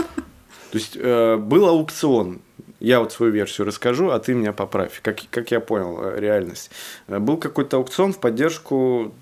[0.72, 2.42] То есть э, был аукцион
[2.80, 6.70] я вот свою версию расскажу, а ты меня поправь, как, как я понял э, реальность.
[7.08, 9.14] Э, был какой-то аукцион в поддержку...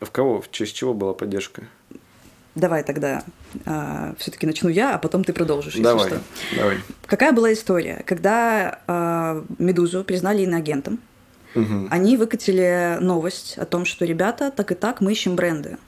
[0.00, 0.40] В кого?
[0.40, 1.62] В честь чего была поддержка?
[2.54, 3.24] Давай тогда
[3.64, 6.56] э, все-таки начну я, а потом ты продолжишь, давай, если что.
[6.56, 6.78] Давай.
[7.06, 8.02] Какая была история?
[8.06, 11.00] Когда э, Медузу признали иноагентом,
[11.54, 11.88] угу.
[11.90, 15.78] они выкатили новость о том, что ребята, так и так, мы ищем бренды,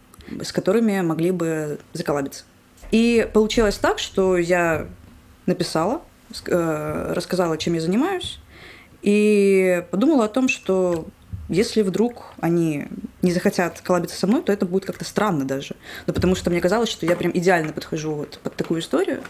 [0.41, 2.45] с которыми могли бы заколабиться.
[2.91, 4.87] И получилось так, что я
[5.47, 6.03] написала
[6.47, 8.39] Э, рассказала, чем я занимаюсь,
[9.03, 11.07] и подумала о том, что
[11.49, 12.89] если вдруг они
[13.23, 15.77] не захотят коллабиться со мной, то это будет как-то странно даже.
[16.07, 19.23] Ну, потому что мне казалось, что я прям идеально подхожу вот под такую историю.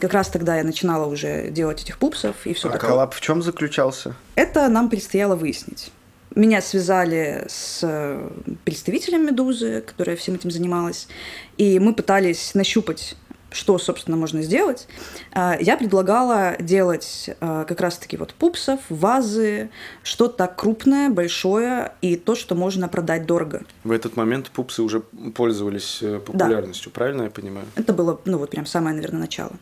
[0.00, 2.90] Как раз тогда я начинала уже делать этих пупсов и все а такое.
[2.90, 4.14] коллаб в чем заключался?
[4.36, 5.90] Это нам предстояло выяснить.
[6.34, 8.20] Меня связали с
[8.64, 11.08] представителем Медузы, которая всем этим занималась,
[11.56, 13.16] и мы пытались нащупать
[13.52, 14.86] что, собственно, можно сделать,
[15.32, 19.70] а, я предлагала делать а, как раз-таки вот пупсов, вазы,
[20.02, 23.62] что-то крупное, большое и то, что можно продать дорого.
[23.84, 26.94] В этот момент пупсы уже пользовались э, популярностью, да.
[26.94, 27.66] правильно я понимаю?
[27.74, 29.52] Это было, ну вот прям самое, наверное, начало.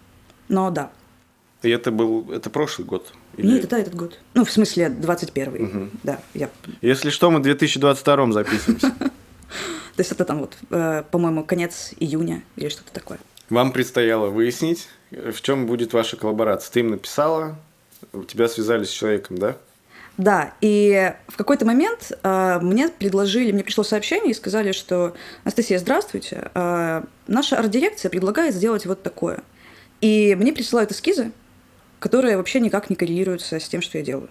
[0.48, 0.90] Но да.
[1.62, 3.12] И это был, это прошлый год?
[3.38, 3.54] Или...
[3.54, 4.18] Нет, это этот год.
[4.34, 5.62] Ну, в смысле, 21-й.
[5.62, 5.88] Угу.
[6.02, 6.50] Да, я...
[6.82, 8.92] Если что, мы в 2022 записываемся.
[8.98, 13.18] То есть это там вот, э, по-моему, конец июня или что-то такое.
[13.48, 16.72] Вам предстояло выяснить, в чем будет ваша коллаборация.
[16.72, 17.56] Ты им написала,
[18.28, 19.56] тебя связались с человеком, да?
[20.16, 25.78] Да, и в какой-то момент э, мне предложили, мне пришло сообщение и сказали, что Анастасия,
[25.78, 29.42] здравствуйте, э, наша арт-дирекция предлагает сделать вот такое.
[30.00, 31.30] И мне присылают эскизы,
[31.98, 34.28] которые вообще никак не коррелируются с тем, что я делаю.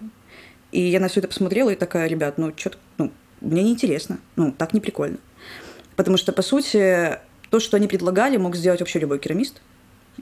[0.72, 4.52] И я на все это посмотрела и такая, ребят, ну что-то, ну, мне неинтересно, ну,
[4.52, 5.18] так не прикольно.
[5.96, 7.18] Потому что, по сути,
[7.50, 9.60] то, что они предлагали, мог сделать вообще любой керамист.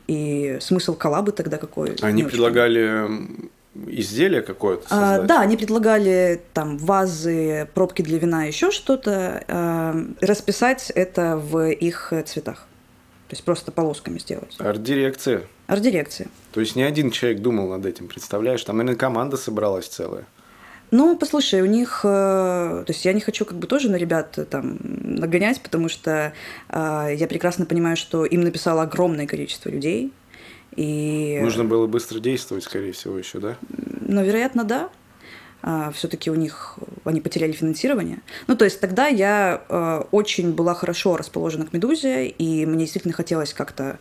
[0.06, 1.96] И смысл коллабы тогда какой?
[2.02, 3.08] Они предлагали
[3.86, 9.44] изделие какое-то А, да, они предлагали там вазы, пробки для вина, еще что-то.
[9.48, 12.66] А, расписать это в их цветах.
[13.28, 14.54] То есть просто полосками сделать.
[14.58, 15.42] Арт-дирекция.
[15.66, 16.28] Арт-дирекция.
[16.52, 18.62] То есть не один человек думал над этим, представляешь?
[18.64, 20.26] Там, наверное, команда собралась целая.
[20.92, 24.38] Ну, послушай, у них, э, то есть я не хочу как бы тоже на ребят
[24.38, 26.32] э, там нагонять, потому что
[26.68, 30.12] э, я прекрасно понимаю, что им написало огромное количество людей,
[30.76, 31.40] и...
[31.42, 33.56] Нужно было быстро действовать, скорее всего, еще, да?
[34.00, 34.90] Ну, вероятно, да.
[35.62, 38.20] А, все-таки у них они потеряли финансирование.
[38.46, 43.14] Ну, то есть тогда я э, очень была хорошо расположена к Медузе, и мне действительно
[43.14, 43.98] хотелось как-то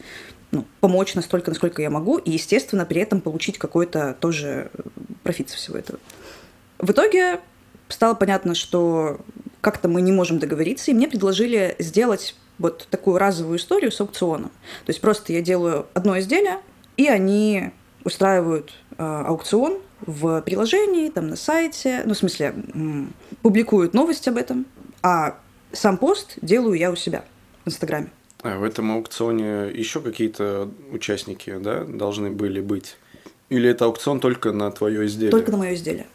[0.52, 4.72] ну, помочь настолько, насколько я могу, и, естественно, при этом получить какой-то тоже
[5.24, 6.00] профит со всего этого.
[6.78, 7.40] В итоге
[7.90, 9.20] стало понятно, что
[9.62, 14.50] как-то мы не можем договориться, и мне предложили сделать вот такую разовую историю с аукционом.
[14.86, 16.60] То есть просто я делаю одно изделие,
[16.98, 17.72] и они
[18.04, 24.38] устраивают э, аукцион в приложении, там на сайте, ну, в смысле, м- публикуют новость об
[24.38, 24.66] этом,
[25.02, 25.38] а
[25.74, 27.26] сам пост делаю я у себя.
[27.66, 28.12] в Инстаграме.
[28.42, 32.98] А в этом аукционе еще какие-то участники, да, должны были быть?
[33.50, 35.32] Или это аукцион только на твое изделие?
[35.32, 36.08] Только на мое изделие.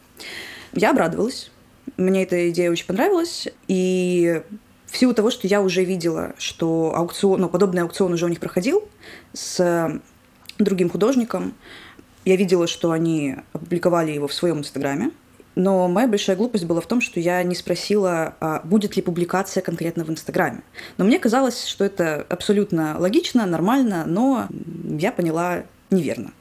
[0.73, 1.51] Я обрадовалась.
[1.97, 3.47] Мне эта идея очень понравилась.
[3.67, 4.41] И
[4.85, 8.39] в силу того, что я уже видела, что аукцион, ну, подобный аукцион уже у них
[8.39, 8.83] проходил
[9.33, 9.99] с
[10.59, 11.53] другим художником,
[12.25, 15.11] я видела, что они опубликовали его в своем инстаграме.
[15.55, 19.61] Но моя большая глупость была в том, что я не спросила, а будет ли публикация
[19.61, 20.61] конкретно в Инстаграме.
[20.97, 24.47] Но мне казалось, что это абсолютно логично, нормально, но
[24.97, 26.31] я поняла неверно.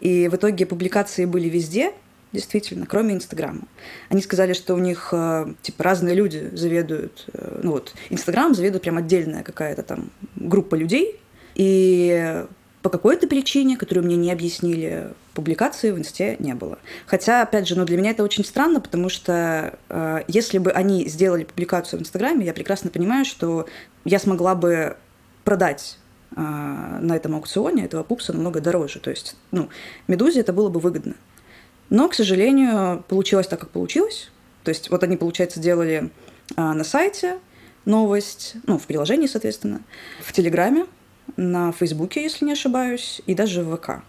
[0.00, 1.92] И в итоге публикации были везде,
[2.32, 3.62] действительно, кроме Инстаграма.
[4.08, 8.82] Они сказали, что у них э, типа разные люди заведуют, э, ну вот Инстаграм заведует
[8.82, 11.20] прям отдельная какая-то там группа людей,
[11.54, 12.44] и
[12.82, 16.78] по какой-то причине, которую мне не объяснили, публикации в инсте не было.
[17.06, 21.08] Хотя, опять же, ну, для меня это очень странно, потому что э, если бы они
[21.08, 23.66] сделали публикацию в Инстаграме, я прекрасно понимаю, что
[24.04, 24.96] я смогла бы
[25.44, 25.98] продать
[26.34, 28.98] э, на этом аукционе этого пупса намного дороже.
[28.98, 29.68] То есть, ну,
[30.08, 31.14] Медузе это было бы выгодно.
[31.88, 34.30] Но, к сожалению, получилось так, как получилось.
[34.64, 36.10] То есть, вот они, получается, делали
[36.56, 37.38] э, на сайте
[37.84, 39.82] новость, ну, в приложении, соответственно,
[40.20, 40.86] в Телеграме,
[41.36, 44.02] на Фейсбуке, если не ошибаюсь, и даже в ВК.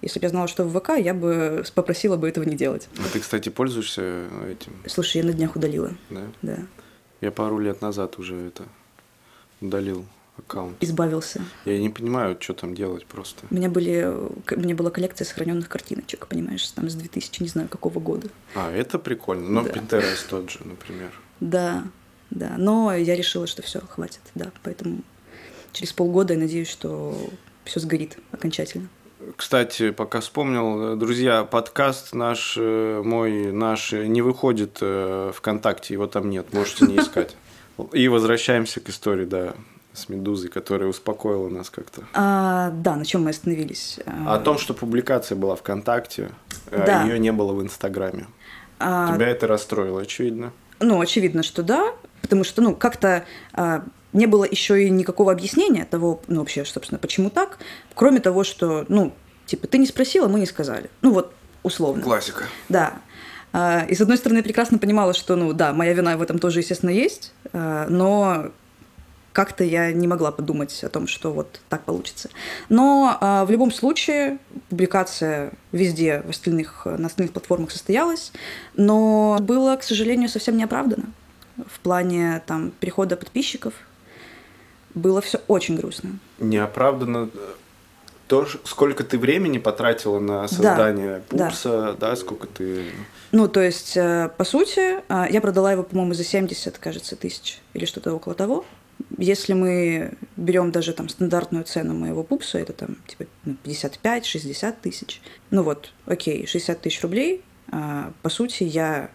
[0.00, 2.88] Если бы я знала, что в ВК, я бы попросила бы этого не делать.
[2.98, 4.72] А ты, кстати, пользуешься этим?
[4.86, 5.90] Слушай, я на днях удалила.
[6.10, 6.22] Да?
[6.42, 6.58] Да.
[7.20, 8.64] Я пару лет назад уже это
[9.60, 10.04] удалил
[10.36, 10.76] аккаунт.
[10.80, 11.42] Избавился.
[11.64, 13.44] Я не понимаю, что там делать просто.
[13.50, 17.68] У меня, были, у меня была коллекция сохраненных картиночек, понимаешь, там с 2000, не знаю,
[17.68, 18.28] какого года.
[18.54, 19.48] А, это прикольно.
[19.48, 19.70] Но Да.
[19.70, 21.10] Pinterest тот же, например.
[21.40, 21.84] Да,
[22.30, 22.54] да.
[22.56, 24.52] Но я решила, что все, хватит, да.
[24.62, 25.02] Поэтому
[25.78, 27.16] через полгода я надеюсь, что
[27.64, 28.88] все сгорит окончательно.
[29.36, 36.08] Кстати, пока вспомнил, друзья, подкаст наш, э, мой, наш э, не выходит э, ВКонтакте, его
[36.08, 37.36] там нет, можете не искать.
[37.92, 39.54] И возвращаемся к истории, да,
[39.92, 42.02] с Медузой, которая успокоила нас как-то.
[42.12, 44.00] А, да, на чем мы остановились?
[44.04, 46.30] А, О том, что публикация была ВКонтакте,
[46.72, 47.04] Да.
[47.04, 48.26] ее не было в Инстаграме.
[48.80, 50.52] а, Тебя это расстроило, очевидно.
[50.80, 55.84] Ну, очевидно, что да, потому что, ну, как-то а, не было еще и никакого объяснения
[55.84, 57.58] того, ну, вообще, собственно, почему так,
[57.94, 59.12] кроме того, что, ну,
[59.46, 60.90] типа, ты не спросила, мы не сказали.
[61.02, 62.02] Ну, вот, условно.
[62.02, 62.44] Классика.
[62.68, 62.94] Да.
[63.52, 66.38] А, И с одной стороны, я прекрасно понимала, что, ну да, моя вина в этом
[66.38, 68.50] тоже, естественно, есть, а, но
[69.32, 72.28] как-то я не могла подумать о том, что вот так получится.
[72.68, 78.32] Но а, в любом случае публикация везде в остальных, на остальных платформах состоялась,
[78.74, 81.12] но было, к сожалению, совсем не оправдано.
[81.56, 83.74] В плане там перехода подписчиков
[84.98, 86.18] было все очень грустно.
[86.38, 87.38] Неоправданно э,
[88.26, 91.46] то, сколько ты времени потратила на создание да.
[91.46, 92.84] пупса, да, сколько ты...
[93.32, 97.60] Ну, то есть, э, по сути, э, я продала его, по-моему, за 70, кажется, тысяч
[97.74, 98.64] или что-то около того.
[99.16, 105.22] Если мы берем даже там стандартную цену моего пупса, это там типа ну, 55-60 тысяч.
[105.50, 107.42] Ну вот, окей, 60 тысяч рублей.
[108.22, 109.10] По сути, я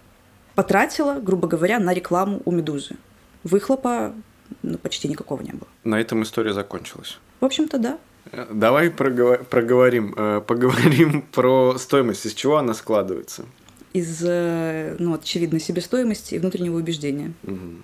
[0.55, 2.95] потратила, грубо говоря, на рекламу у Медузы.
[3.43, 4.13] Выхлопа
[4.61, 5.67] ну, почти никакого не было.
[5.83, 7.17] На этом история закончилась.
[7.41, 7.97] В общем-то, да.
[8.31, 13.45] Э, Давай проговор- проговорим, э, поговорим про стоимость, из чего она складывается.
[13.93, 17.33] Из, э, ну, очевидной себестоимости и внутреннего убеждения.
[17.43, 17.83] Мгм.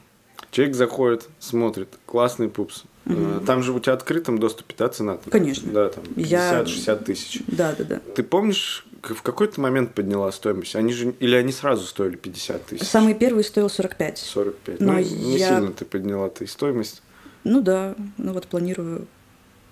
[0.52, 2.84] Человек заходит, смотрит, классный пупс.
[3.10, 5.18] Э, Там же у тебя открытом доступе, да, цена?
[5.30, 5.72] Конечно.
[5.72, 7.42] Да, там Я- 50-60 тысяч.
[7.48, 8.00] Да, да, да.
[8.16, 10.76] Ты помнишь, в какой-то момент подняла стоимость?
[10.76, 12.88] Они же, или они сразу стоили 50 тысяч?
[12.88, 14.18] Самый первый стоил 45.
[14.20, 14.80] 45.
[14.80, 17.02] Но ну, не я- сильно ты подняла ты стоимость.
[17.44, 19.08] Ну да, ну вот планирую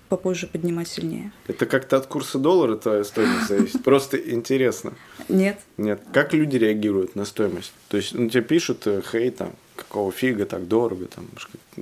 [0.10, 1.32] попозже поднимать сильнее.
[1.48, 3.84] Это как-то от курса доллара твоя стоимость зависит.
[3.84, 4.94] Просто интересно.
[5.28, 5.60] Нет.
[5.78, 7.74] Нет, как люди реагируют на стоимость?
[7.90, 11.28] То есть, ну, тебе пишут, э, хей, там, какого фига так дорого, там,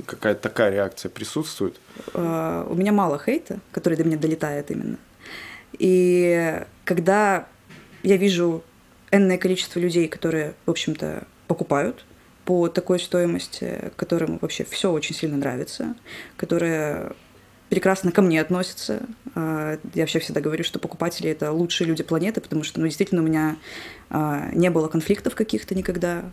[0.05, 1.79] какая-то такая реакция присутствует.
[2.13, 4.97] э, у меня мало хейта, который до меня долетает именно.
[5.79, 7.47] И когда
[8.03, 8.63] я вижу
[9.11, 12.05] энное количество людей, которые, в общем-то, покупают
[12.45, 15.95] по такой стоимости, которым вообще все очень сильно нравится,
[16.37, 17.13] которые
[17.69, 19.01] прекрасно ко мне относятся.
[19.33, 23.21] А, Я вообще всегда говорю, что покупатели это лучшие люди планеты, потому что, ну, действительно,
[23.21, 23.57] у меня
[24.09, 26.23] а, не было конфликтов каких-то никогда.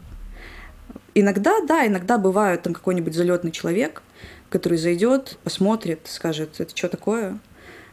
[1.15, 4.03] Иногда, да, иногда бывает там какой-нибудь залетный человек,
[4.49, 7.39] который зайдет, посмотрит, скажет, это что такое,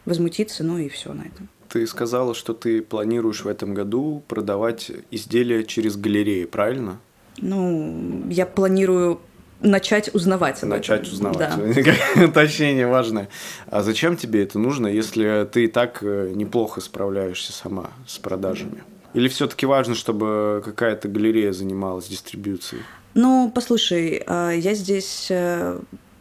[0.04, 1.48] возмутится, ну и все на этом.
[1.68, 6.98] Ты сказала, что ты планируешь в этом году продавать изделия через галереи, правильно?
[7.38, 9.20] Ну, я планирую
[9.60, 10.56] начать узнавать.
[10.62, 10.70] об этом.
[10.70, 11.38] Начать узнавать.
[11.38, 12.24] Да.
[12.24, 13.28] Уточнение важное.
[13.66, 18.82] А зачем тебе это нужно, если ты и так э, неплохо справляешься сама с продажами?
[19.14, 22.82] Или все-таки важно, чтобы какая-то галерея занималась дистрибьюцией?
[23.14, 25.30] Ну, послушай, а, я здесь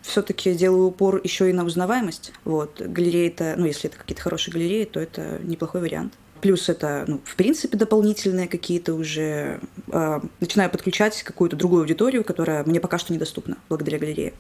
[0.02, 2.34] все-таки делаю упор еще и на узнаваемость.
[2.46, 2.82] Вот.
[2.82, 6.14] Галерея это, ну, если это какие-то хорошие галереи, то это неплохой вариант.
[6.42, 9.60] Плюс это, ну, в принципе, дополнительные какие-то уже...
[9.92, 14.34] Э, начинаю подключать какую-то другую аудиторию, которая мне пока что недоступна благодаря галерее.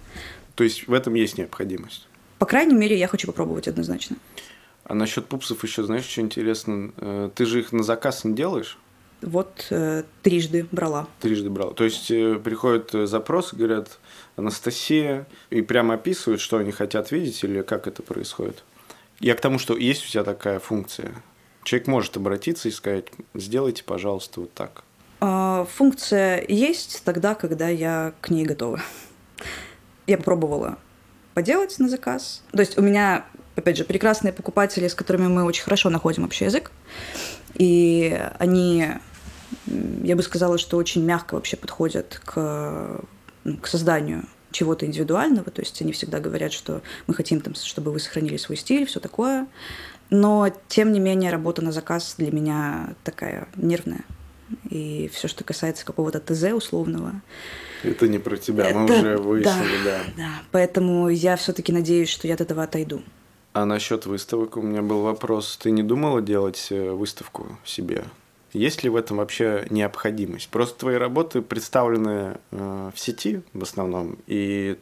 [0.55, 2.07] То есть в этом есть необходимость?
[2.37, 4.15] По крайней мере, я хочу попробовать однозначно.
[4.85, 6.93] А насчет пупсов еще, знаешь, что интересно?
[6.97, 8.77] Э, ты же их на заказ не делаешь?
[9.21, 11.07] Вот э, трижды брала.
[11.19, 11.73] Трижды брала.
[11.73, 13.99] То есть э, приходят э, запросы, говорят,
[14.37, 18.63] Анастасия, и прямо описывают, что они хотят видеть или как это происходит.
[19.19, 21.11] Я к тому, что есть у тебя такая функция.
[21.63, 24.83] Человек может обратиться и сказать, сделайте, пожалуйста, вот так.
[25.19, 28.81] А, функция есть тогда, когда я к ней готова.
[30.07, 30.77] Я попробовала
[31.33, 32.43] поделать на заказ.
[32.51, 36.45] То есть у меня, опять же, прекрасные покупатели, с которыми мы очень хорошо находим общий
[36.45, 36.71] язык.
[37.55, 38.87] И они,
[40.03, 43.01] я бы сказала, что очень мягко вообще подходят к,
[43.43, 47.91] ну, к созданию чего-то индивидуального, то есть они всегда говорят, что мы хотим, там, чтобы
[47.91, 49.47] вы сохранили свой стиль, все такое.
[50.09, 54.03] Но, тем не менее, работа на заказ для меня такая нервная.
[54.69, 57.21] И все, что касается какого-то ТЗ условного.
[57.83, 58.79] Это не про тебя, это...
[58.79, 59.99] мы уже выяснили, да.
[59.99, 60.29] Да, да.
[60.51, 63.03] Поэтому я все-таки надеюсь, что я от этого отойду.
[63.53, 65.57] А насчет выставок у меня был вопрос.
[65.61, 68.03] Ты не думала делать э, выставку себе?
[68.53, 70.49] Есть ли в этом вообще необходимость?
[70.49, 74.77] Просто твои работы представлены э, в сети в основном, и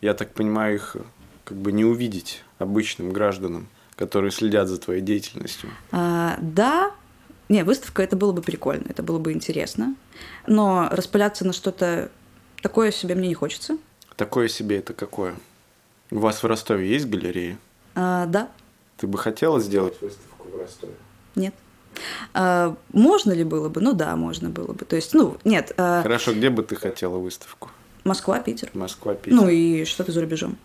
[0.00, 0.96] я так понимаю, их
[1.44, 5.70] как бы не увидеть обычным гражданам, которые следят за твоей деятельностью.
[5.92, 6.92] А, да,
[7.48, 9.94] не, выставка это было бы прикольно, это было бы интересно,
[10.46, 12.10] но распыляться на что-то
[12.62, 13.78] такое себе мне не хочется.
[14.16, 15.34] Такое себе это какое?
[16.10, 17.58] У вас в Ростове есть галерея?
[17.94, 18.50] А, да.
[18.96, 20.94] Ты бы хотела сделать выставку в Ростове?
[21.34, 21.54] Нет.
[22.34, 23.80] А, можно ли было бы?
[23.80, 24.84] Ну да, можно было бы.
[24.84, 25.72] То есть, ну, нет.
[25.76, 26.02] А...
[26.02, 27.70] Хорошо, где бы ты хотела выставку?
[28.04, 28.70] Москва, Питер.
[28.74, 29.36] Москва, Питер.
[29.36, 30.56] Ну и что-то за рубежом.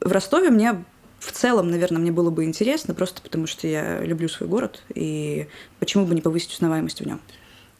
[0.00, 0.84] В Ростове мне
[1.18, 5.48] в целом, наверное, мне было бы интересно, просто потому что я люблю свой город, и
[5.78, 7.20] почему бы не повысить узнаваемость в нем.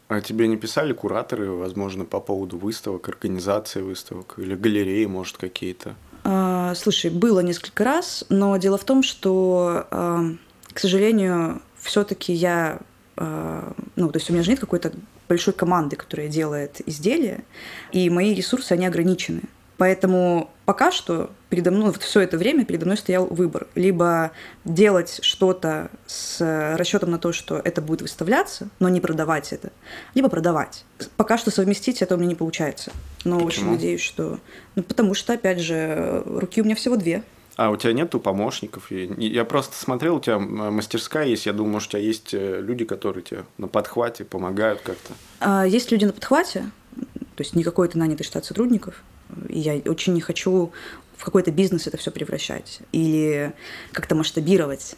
[0.08, 5.96] А тебе не писали кураторы, возможно, по поводу выставок, организации выставок или галереи, может, какие-то?
[6.24, 12.80] А, слушай, было несколько раз, но дело в том, что, к сожалению, все-таки я,
[13.16, 14.92] ну, то есть у меня же нет какой-то
[15.28, 17.44] большой команды, которая делает изделия,
[17.92, 19.42] и мои ресурсы, они ограничены.
[19.78, 23.66] Поэтому пока что передо мной, вот все это время передо мной стоял выбор.
[23.74, 24.30] Либо
[24.64, 29.70] делать что-то с расчетом на то, что это будет выставляться, но не продавать это,
[30.14, 30.84] либо продавать.
[31.16, 32.90] Пока что совместить это у меня не получается.
[33.24, 33.46] Но Почему?
[33.46, 34.38] очень надеюсь, что...
[34.76, 37.22] Ну, потому что, опять же, руки у меня всего две.
[37.56, 38.90] А у тебя нету помощников?
[38.90, 41.46] Я просто смотрел, у тебя мастерская есть.
[41.46, 45.14] Я думаю, может, у тебя есть э, люди, которые тебе на подхвате помогают как-то.
[45.40, 49.02] А, есть люди на подхвате, то есть не какой-то нанятый штат сотрудников.
[49.48, 50.72] И я очень не хочу
[51.16, 53.54] в какой-то бизнес это все превращать или
[53.92, 54.96] как-то масштабировать.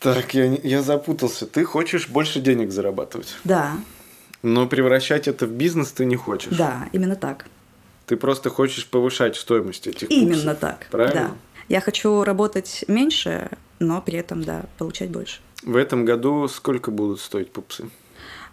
[0.00, 1.46] Так, я, я запутался.
[1.46, 3.36] Ты хочешь больше денег зарабатывать?
[3.44, 3.76] Да.
[4.42, 6.56] Но превращать это в бизнес ты не хочешь.
[6.56, 7.46] Да, именно так.
[8.06, 10.86] Ты просто хочешь повышать стоимость этих Именно курсов, так.
[10.90, 11.28] Правильно?
[11.28, 11.34] Да.
[11.70, 13.48] Я хочу работать меньше,
[13.78, 15.40] но при этом, да, получать больше.
[15.62, 17.88] В этом году сколько будут стоить пупсы?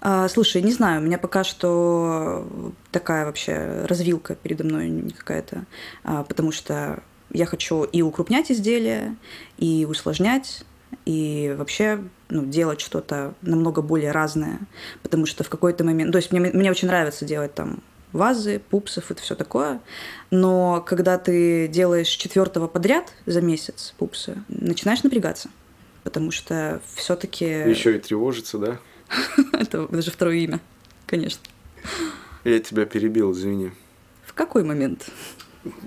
[0.02, 2.48] А, слушай, не знаю, у меня пока что
[2.92, 5.66] такая вообще развилка передо мной какая-то,
[6.04, 7.02] а, потому что
[7.32, 9.16] я хочу и укрупнять изделия,
[9.58, 10.64] и усложнять,
[11.06, 14.60] и вообще ну, делать что-то намного более разное,
[15.02, 17.82] потому что в какой-то момент, то есть мне, мне очень нравится делать там
[18.14, 19.82] вазы, пупсов, это все такое.
[20.32, 25.50] Но когда ты делаешь четвертого подряд за месяц пупсы, начинаешь напрягаться.
[26.04, 27.46] Потому что все-таки.
[27.46, 28.80] Еще и тревожиться, да?
[29.54, 30.60] Это даже второе имя,
[31.06, 31.42] конечно.
[32.44, 33.72] Я тебя перебил, извини.
[34.26, 35.10] В какой момент?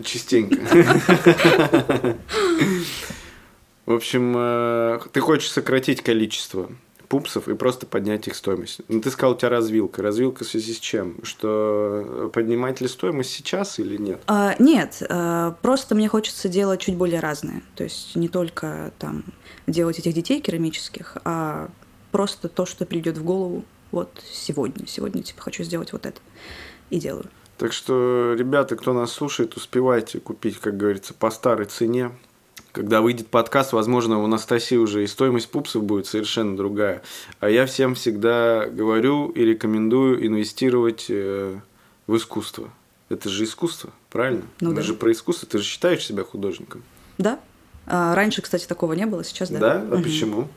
[0.05, 0.59] Частенько.
[3.87, 6.71] В общем, э, ты хочешь сократить количество
[7.11, 8.83] пупсов и просто поднять их стоимость.
[8.87, 10.01] Ну, ты сказал, у тебя развилка.
[10.01, 11.17] Развилка в связи с чем?
[11.25, 14.23] Что поднимать ли стоимость сейчас или нет?
[14.29, 17.63] А, нет, а, просто мне хочется делать чуть более разное.
[17.75, 19.25] То есть не только там
[19.67, 21.69] делать этих детей керамических, а
[22.13, 24.87] просто то, что придет в голову вот сегодня.
[24.87, 26.21] Сегодня типа хочу сделать вот это.
[26.91, 27.27] И делаю.
[27.59, 32.13] Так что, ребята, кто нас слушает, успевайте купить, как говорится, по старой цене.
[32.73, 37.03] Когда выйдет подкаст, возможно, у Анастасии уже и стоимость пупсов будет совершенно другая.
[37.41, 41.59] А я всем всегда говорю и рекомендую инвестировать э,
[42.07, 42.71] в искусство.
[43.09, 44.43] Это же искусство, правильно?
[44.61, 44.83] Ну, Мы да.
[44.83, 45.49] же про искусство.
[45.49, 46.85] Ты же считаешь себя художником?
[47.18, 47.41] Да.
[47.87, 49.59] А, раньше, кстати, такого не было, сейчас да.
[49.59, 49.73] Да?
[49.91, 50.05] А угу.
[50.05, 50.49] почему?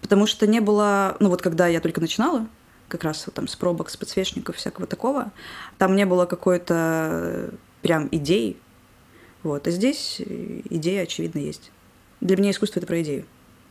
[0.00, 2.46] Потому что не было, ну вот когда я только начинала,
[2.86, 5.32] как раз вот там с пробок, с подсвечников, всякого такого,
[5.76, 7.50] там не было какой-то
[7.82, 8.56] прям идеи.
[9.42, 9.66] Вот.
[9.66, 11.70] А здесь идея, очевидно, есть.
[12.20, 13.24] Для меня искусство— это про идею.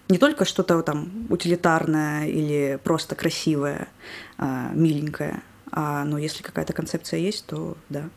[0.09, 3.89] Не только что-то там утилитарное или просто красивое,
[4.38, 8.09] а, миленькое, а ну, если какая-то концепция есть, то да,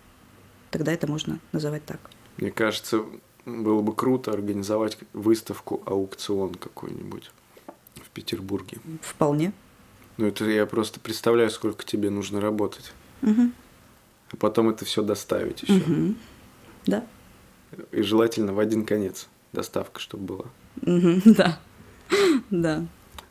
[0.71, 1.99] тогда это можно называть так.
[2.37, 3.05] Мне кажется,
[3.45, 7.33] было бы круто организовать выставку аукцион какой-нибудь
[7.97, 8.79] в Петербурге.
[9.03, 9.53] Вполне.
[10.17, 12.93] Ну, это я просто представляю, сколько тебе нужно работать.
[13.23, 13.51] Угу.
[14.33, 15.75] А потом это все доставить еще.
[15.75, 16.15] Угу.
[16.87, 17.05] Да.
[17.93, 20.45] И желательно в один конец доставка, чтобы была.
[21.25, 21.59] Да.
[22.51, 22.87] Да.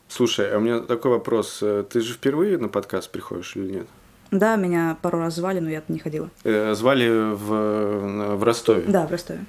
[0.08, 1.58] Слушай, а у меня такой вопрос.
[1.62, 3.86] Э, ты же впервые на подкаст приходишь или нет?
[4.30, 6.30] Да, меня пару раз звали, но я не ходила.
[6.44, 8.84] Э, звали в, в Ростове?
[8.88, 9.44] Да, в Ростове.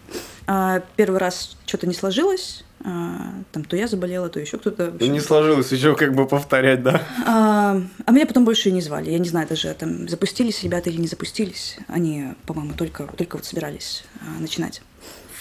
[0.48, 4.94] А, первый раз что-то не сложилось, а, там то я заболела, то еще кто-то.
[5.00, 7.02] Ну, не сложилось, еще как бы повторять, да?
[7.26, 9.12] А, а меня потом больше и не звали.
[9.12, 11.78] Я не знаю даже, там запустились ребята или не запустились.
[11.88, 14.82] Они, по-моему, только, только вот собирались а, начинать.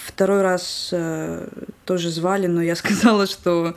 [0.05, 1.49] Второй раз а,
[1.85, 3.75] тоже звали, но я сказала, что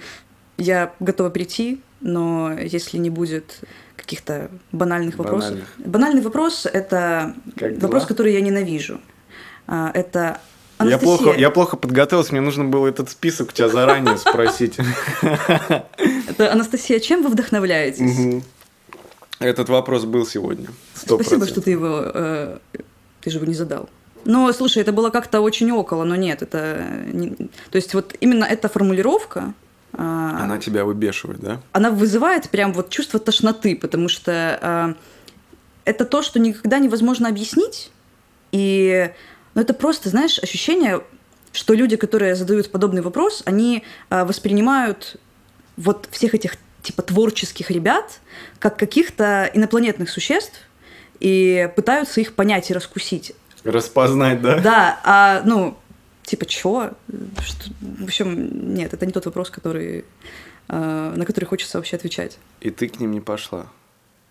[0.58, 3.60] я готова прийти, но если не будет
[3.96, 5.52] каких-то банальных вопросов.
[5.52, 5.68] Банальных.
[5.78, 8.08] Банальный вопрос это как вопрос, дела?
[8.08, 9.00] который я ненавижу.
[9.66, 10.40] А, это
[10.80, 14.76] я плохо, я плохо подготовился, мне нужно было этот список у тебя заранее спросить.
[15.20, 18.42] Это Анастасия, чем вы вдохновляетесь?
[19.38, 20.68] Этот вопрос был сегодня.
[20.94, 21.22] 100%.
[21.22, 22.58] Спасибо, что ты его, э,
[23.20, 23.88] ты же его не задал.
[24.24, 26.86] Но, слушай, это было как-то очень около, но нет, это...
[27.12, 27.30] Не...
[27.30, 29.52] То есть вот именно эта формулировка,
[29.92, 31.60] а, она тебя выбешивает, да?
[31.72, 34.94] Она вызывает прям вот чувство тошноты, потому что э,
[35.84, 37.92] это то, что никогда невозможно объяснить.
[38.50, 39.10] И
[39.54, 41.00] ну, это просто, знаешь, ощущение,
[41.52, 45.16] что люди, которые задают подобный вопрос, они э, воспринимают
[45.76, 48.20] вот всех этих типа творческих ребят
[48.58, 50.60] как каких-то инопланетных существ
[51.20, 53.32] и пытаются их понять и раскусить.
[53.62, 54.58] Распознать, да?
[54.58, 55.78] Да, а, ну,
[56.22, 56.92] типа, чё?
[57.40, 57.70] Что?
[57.80, 60.04] В общем, нет, это не тот вопрос, который,
[60.68, 62.38] э, на который хочется вообще отвечать.
[62.60, 63.68] И ты к ним не пошла?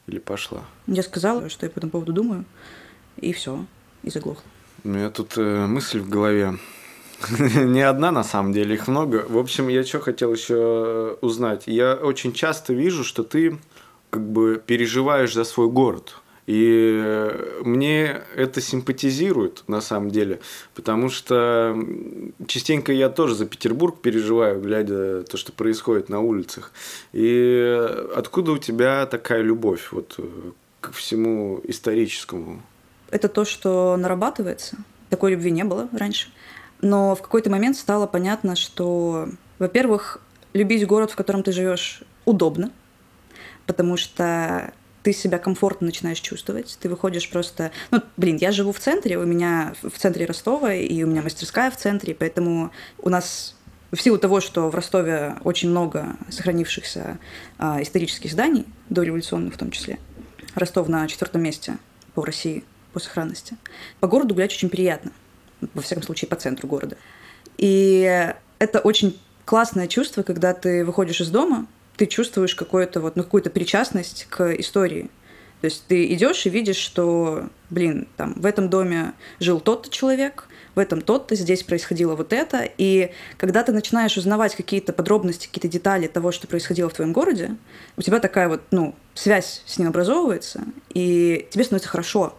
[0.07, 0.63] Или пошла?
[0.85, 2.45] Я сказала, что я по этому поводу думаю,
[3.17, 3.65] и все,
[4.03, 4.43] и заглохла.
[4.83, 6.57] У меня тут э, мысль в голове.
[7.39, 9.25] не одна, на самом деле, их много.
[9.29, 11.63] В общем, я что хотел еще узнать.
[11.67, 13.57] Я очень часто вижу, что ты
[14.09, 16.15] как бы переживаешь за свой город.
[16.47, 17.31] И
[17.61, 20.41] мне это симпатизирует, на самом деле,
[20.75, 21.77] потому что
[22.47, 26.73] частенько я тоже за Петербург переживаю, глядя то, что происходит на улицах.
[27.13, 30.19] И откуда у тебя такая любовь вот
[30.81, 32.61] к всему историческому?
[33.13, 34.77] Это то, что нарабатывается.
[35.11, 36.29] Такой любви не было раньше.
[36.81, 40.19] Но в какой-то момент стало понятно, что, во-первых,
[40.53, 42.71] любить город, в котором ты живешь, удобно,
[43.67, 47.71] потому что ты себя комфортно начинаешь чувствовать, ты выходишь просто...
[47.91, 51.69] Ну, блин, я живу в центре, у меня в центре Ростова, и у меня мастерская
[51.69, 53.55] в центре, поэтому у нас
[53.91, 57.19] в силу того, что в Ростове очень много сохранившихся
[57.59, 59.99] а, исторических зданий, дореволюционных в том числе,
[60.55, 61.77] Ростов на четвертом месте
[62.15, 62.63] по России
[62.93, 63.57] по сохранности.
[63.99, 65.11] По городу гулять очень приятно,
[65.73, 66.97] во всяком случае по центру города.
[67.57, 71.67] И это очень классное чувство, когда ты выходишь из дома,
[71.97, 75.09] ты чувствуешь какую-то вот, ну, какую-то причастность к истории.
[75.61, 80.47] То есть ты идешь и видишь, что, блин, там в этом доме жил тот-то человек,
[80.75, 82.67] в этом тот-то, здесь происходило вот это.
[82.77, 87.55] И когда ты начинаешь узнавать какие-то подробности, какие-то детали того, что происходило в твоем городе,
[87.95, 90.63] у тебя такая вот, ну, связь с ним образовывается,
[90.93, 92.35] и тебе становится хорошо.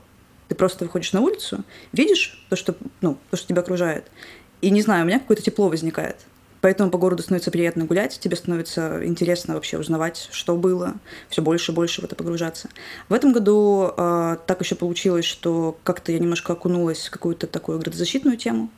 [0.48, 4.10] Ты просто выходишь на улицу, видишь то, что, ну, то, что тебя окружает,
[4.60, 6.16] и, не знаю, у меня какое-то тепло возникает.
[6.64, 10.94] Поэтому по городу становится приятно гулять, тебе становится интересно вообще узнавать, что было,
[11.28, 12.70] все больше и больше в это погружаться.
[13.10, 17.78] В этом году э, так еще получилось, что как-то я немножко окунулась в какую-то такую
[17.80, 18.70] градозащитную тему,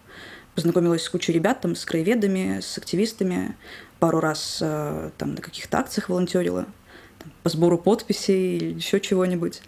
[0.56, 3.54] познакомилась с кучей ребят, там, с краеведами, с активистами,
[4.00, 6.66] пару раз э, там на каких-то акциях волонтерила,
[7.20, 9.62] там, по сбору подписей или еще чего-нибудь.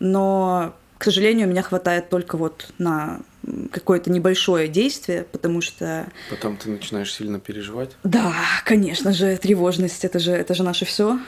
[0.00, 3.20] Но к сожалению, меня хватает только вот на
[3.70, 6.06] какое-то небольшое действие, потому что...
[6.30, 7.90] Потом ты начинаешь сильно переживать?
[8.04, 8.32] Да,
[8.64, 11.18] конечно же, тревожность, это же, это же наше все.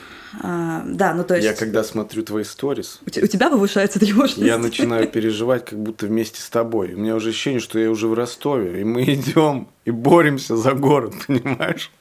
[0.41, 1.45] А, да, ну то есть...
[1.45, 2.99] Я когда смотрю твои сторис...
[3.05, 4.47] У, у тебя повышается тревожность?
[4.47, 6.93] Я начинаю переживать, как будто вместе с тобой.
[6.93, 10.73] У меня уже ощущение, что я уже в Ростове, и мы идем и боремся за
[10.73, 11.91] город, понимаешь?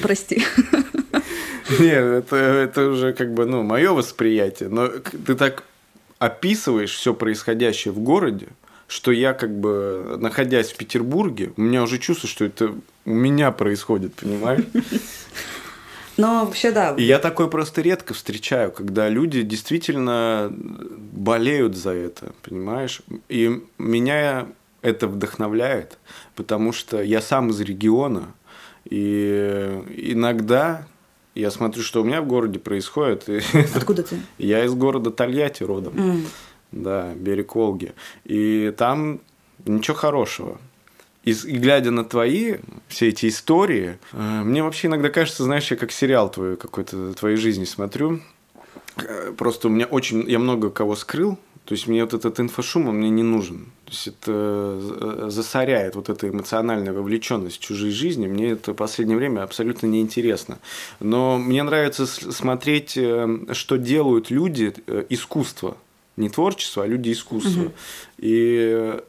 [0.00, 0.44] Прости.
[1.78, 4.68] Нет, это, это уже как бы, ну, мое восприятие.
[4.68, 5.64] Но ты так
[6.22, 8.46] описываешь все происходящее в городе,
[8.86, 13.50] что я как бы, находясь в Петербурге, у меня уже чувство, что это у меня
[13.50, 14.64] происходит, понимаешь?
[16.16, 16.94] Но вообще да.
[16.96, 23.02] И я такое просто редко встречаю, когда люди действительно болеют за это, понимаешь?
[23.28, 24.46] И меня
[24.80, 25.98] это вдохновляет,
[26.36, 28.32] потому что я сам из региона,
[28.84, 30.86] и иногда
[31.34, 33.28] я смотрю, что у меня в городе происходит.
[33.74, 34.16] Откуда ты?
[34.38, 35.94] Я из города Тольятти родом.
[35.96, 36.26] М.
[36.72, 37.92] Да, берег Волги.
[38.24, 39.20] И там
[39.66, 40.58] ничего хорошего.
[41.24, 42.56] И, глядя на твои
[42.88, 47.36] все эти истории, э, мне вообще иногда кажется, знаешь, я как сериал твой какой-то твоей
[47.36, 48.20] жизни смотрю.
[48.96, 52.88] Э, Просто у меня очень, я много кого скрыл, то есть мне вот этот инфошум,
[52.88, 53.66] он мне не нужен.
[54.06, 58.26] Это засоряет вот эта эмоциональная вовлеченность в чужие жизни.
[58.26, 60.58] Мне это в последнее время абсолютно неинтересно.
[61.00, 65.76] Но мне нравится смотреть, э, что делают люди, э, искусство.
[66.16, 67.72] Не творчество, а люди искусства.
[68.18, 69.00] И э,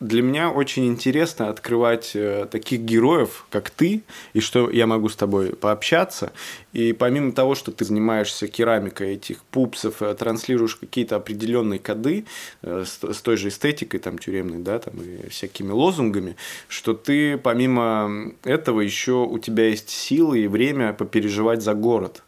[0.00, 5.16] для меня очень интересно открывать э, таких героев, как ты, и что я могу с
[5.16, 6.32] тобой пообщаться.
[6.72, 12.26] И помимо того, что ты занимаешься керамикой этих пупсов, э, транслируешь какие-то определенные коды
[12.62, 16.36] э, с, той же эстетикой там тюремной, да, там и всякими лозунгами,
[16.68, 22.22] что ты помимо этого еще у тебя есть силы и время попереживать за город.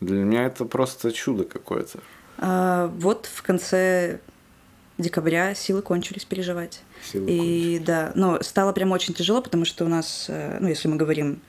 [0.00, 1.98] Для меня это просто чудо какое-то.
[2.38, 4.20] А, вот в конце
[4.98, 6.82] декабря силы кончились переживать.
[7.02, 10.88] Силы И да, но стало прям очень тяжело, потому что у нас, э, ну, если
[10.88, 11.40] мы говорим,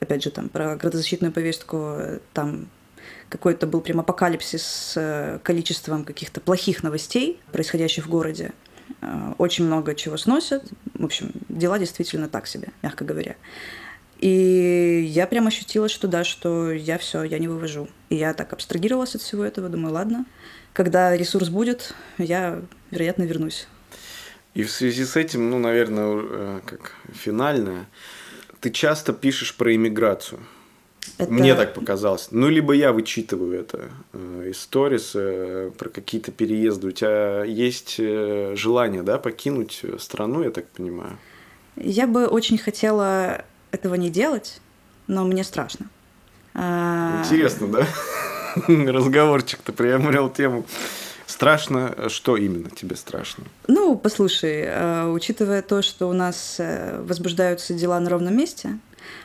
[0.00, 1.96] опять же, там, про градозащитную повестку,
[2.32, 2.68] там
[3.28, 8.52] какой-то был прям апокалипсис с э, количеством каких-то плохих новостей, происходящих в городе.
[9.00, 10.64] Э, Очень много чего сносят.
[10.94, 13.36] В общем, дела действительно так себе, мягко говоря.
[14.20, 17.88] И я прям ощутила, что да, что я все, я не вывожу.
[18.08, 20.26] И я так абстрагировалась от всего этого, думаю, ладно,
[20.72, 23.66] когда ресурс будет, я, вероятно, вернусь.
[24.54, 27.86] И в связи с этим, ну, наверное, э, как финальное,
[28.60, 30.40] ты часто пишешь про иммиграцию.
[31.18, 32.28] Это- Мне так показалось.
[32.30, 36.88] Ну, либо я вычитываю это э, из сторис э, про какие-то переезды.
[36.88, 41.18] У тебя есть желание, да, покинуть страну, я так понимаю?
[41.76, 44.60] Я бы очень хотела этого не делать,
[45.06, 45.86] но мне страшно.
[46.54, 47.86] А, Интересно, да?
[48.68, 50.64] Разговорчик-то приобрел тему.
[51.26, 53.44] Страшно, что именно тебе страшно?
[53.66, 58.78] Ну, послушай, э, учитывая то, что у нас э, возбуждаются дела на ровном месте,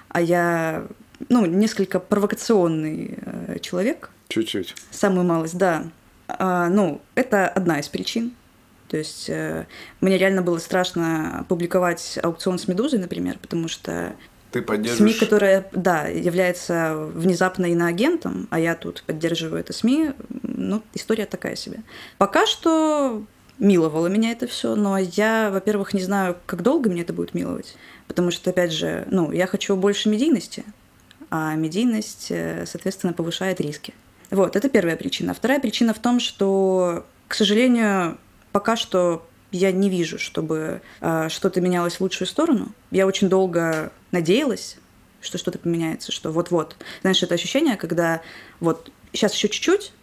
[0.08, 0.88] а я,
[1.28, 4.74] ну, несколько провокационный э, человек, Чуть-чуть.
[4.90, 5.84] самую малость, да.
[6.28, 8.34] А, ну, это одна из причин.
[8.88, 9.30] То есть
[10.00, 14.14] мне реально было страшно публиковать аукцион с Медузой, например, потому что
[14.52, 15.18] Ты СМИ, поддерживаешь...
[15.18, 20.12] которая, да, является внезапно иноагентом, а я тут поддерживаю это СМИ,
[20.44, 21.80] ну, история такая себе.
[22.18, 23.24] Пока что
[23.60, 27.76] миловало меня это все, но я, во-первых, не знаю, как долго меня это будет миловать,
[28.08, 30.64] потому что, опять же, ну, я хочу больше медийности,
[31.30, 33.94] а медийность, э, соответственно, повышает риски.
[34.30, 35.34] Вот, это первая причина.
[35.34, 38.18] Вторая причина в том, что, к сожалению,
[38.52, 42.72] пока что я не вижу, чтобы э, что-то менялось в лучшую сторону.
[42.92, 44.78] Я очень долго надеялась,
[45.22, 46.76] что что-то поменяется, что вот-вот.
[47.02, 48.22] Знаешь, это ощущение, когда
[48.60, 49.94] вот сейчас еще чуть-чуть,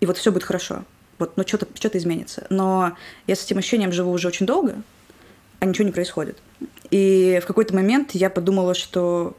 [0.00, 0.84] и вот все будет хорошо.
[1.18, 2.46] Вот, ну что-то что изменится.
[2.50, 4.82] Но я с этим ощущением живу уже очень долго,
[5.60, 6.38] а ничего не происходит.
[6.90, 9.36] И в какой-то момент я подумала, что,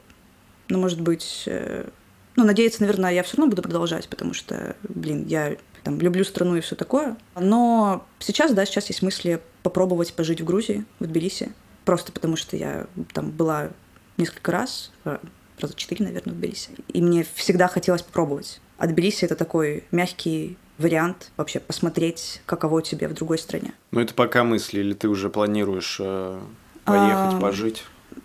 [0.69, 1.89] ну, может быть, э,
[2.35, 6.55] ну, надеяться, наверное, я все равно буду продолжать, потому что, блин, я там люблю страну
[6.55, 7.17] и все такое.
[7.36, 11.51] Но сейчас, да, сейчас есть мысли попробовать пожить в Грузии, в Тбилиси.
[11.86, 13.69] Просто потому что я там была
[14.17, 15.17] несколько раз, э,
[15.59, 16.71] раза четыре, наверное, в Тбилиси.
[16.89, 18.61] И мне всегда хотелось попробовать.
[18.77, 23.73] А Тбилиси— это такой мягкий вариант вообще посмотреть, каково тебе в другой стране.
[23.91, 26.39] Ну, это пока мысли, или ты уже планируешь э,
[26.86, 27.84] поехать, А, пожить?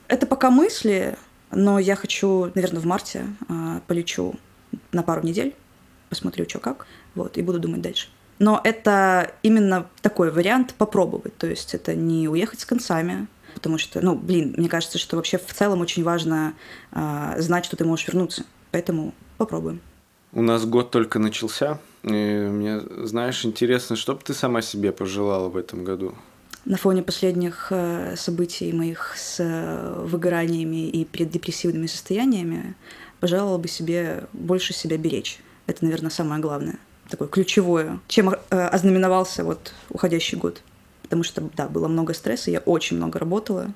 [0.09, 1.16] Это пока мысли,
[1.50, 4.34] но я хочу, наверное, в марте а, полечу
[4.92, 5.54] на пару недель,
[6.09, 6.86] посмотрю, что как,
[7.16, 8.08] вот, и буду думать дальше.
[8.38, 14.00] Но это именно такой вариант попробовать, то есть это не уехать с концами, потому что,
[14.02, 16.52] ну, блин, мне кажется, что вообще в целом очень важно
[16.92, 19.80] а, знать, что ты можешь вернуться, поэтому попробуем.
[20.32, 21.80] У нас год только начался.
[22.02, 26.14] И мне, знаешь, интересно, что бы ты сама себе пожелала в этом году?
[26.66, 32.74] На фоне последних э, событий моих с э, выгораниями и преддепрессивными состояниями
[33.20, 35.40] пожелала бы себе больше себя беречь.
[35.66, 36.78] Это, наверное, самое главное,
[37.09, 40.62] такое ключевое, чем э, ознаменовался вот уходящий год.
[41.02, 43.72] Потому что, да, было много стресса, я очень много работала,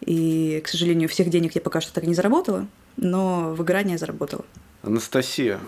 [0.00, 2.66] и, к сожалению, всех денег я пока что так и не заработала,
[2.96, 4.44] но выгорание заработала.
[4.82, 5.60] Анастасия,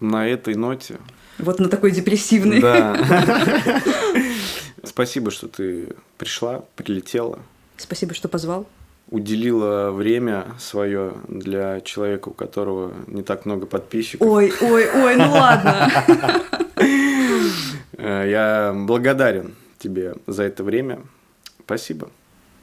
[0.00, 0.96] на этой ноте...
[1.38, 2.62] Вот на такой депрессивный.
[2.62, 2.98] Да.
[4.82, 7.40] Спасибо, что ты пришла, прилетела,
[7.76, 8.66] Спасибо, что позвал.
[9.10, 14.26] Уделила время свое для человека, у которого не так много подписчиков.
[14.26, 15.90] Ой, ой, ой, ну ладно.
[17.98, 21.00] Э, Я благодарен тебе за это время.
[21.64, 22.10] Спасибо.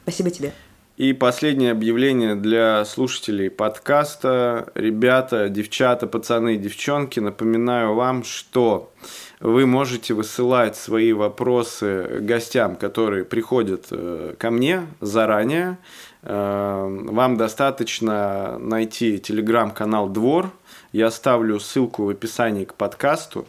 [0.04, 0.54] Спасибо тебе.
[0.96, 4.72] И последнее объявление для слушателей подкаста.
[4.76, 8.94] Ребята, девчата, пацаны, девчонки, напоминаю вам, что
[9.40, 15.80] вы можете высылать свои вопросы гостям, которые приходят э, ко мне заранее.
[16.24, 20.52] Э, вам достаточно найти телеграм-канал «Двор»,
[20.94, 23.48] я ставлю ссылку в описании к подкасту.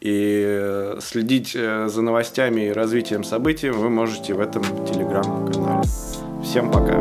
[0.00, 5.82] И следить э, за новостями и развитием событий вы можете в этом телеграм-канале.
[6.42, 7.00] Всем пока.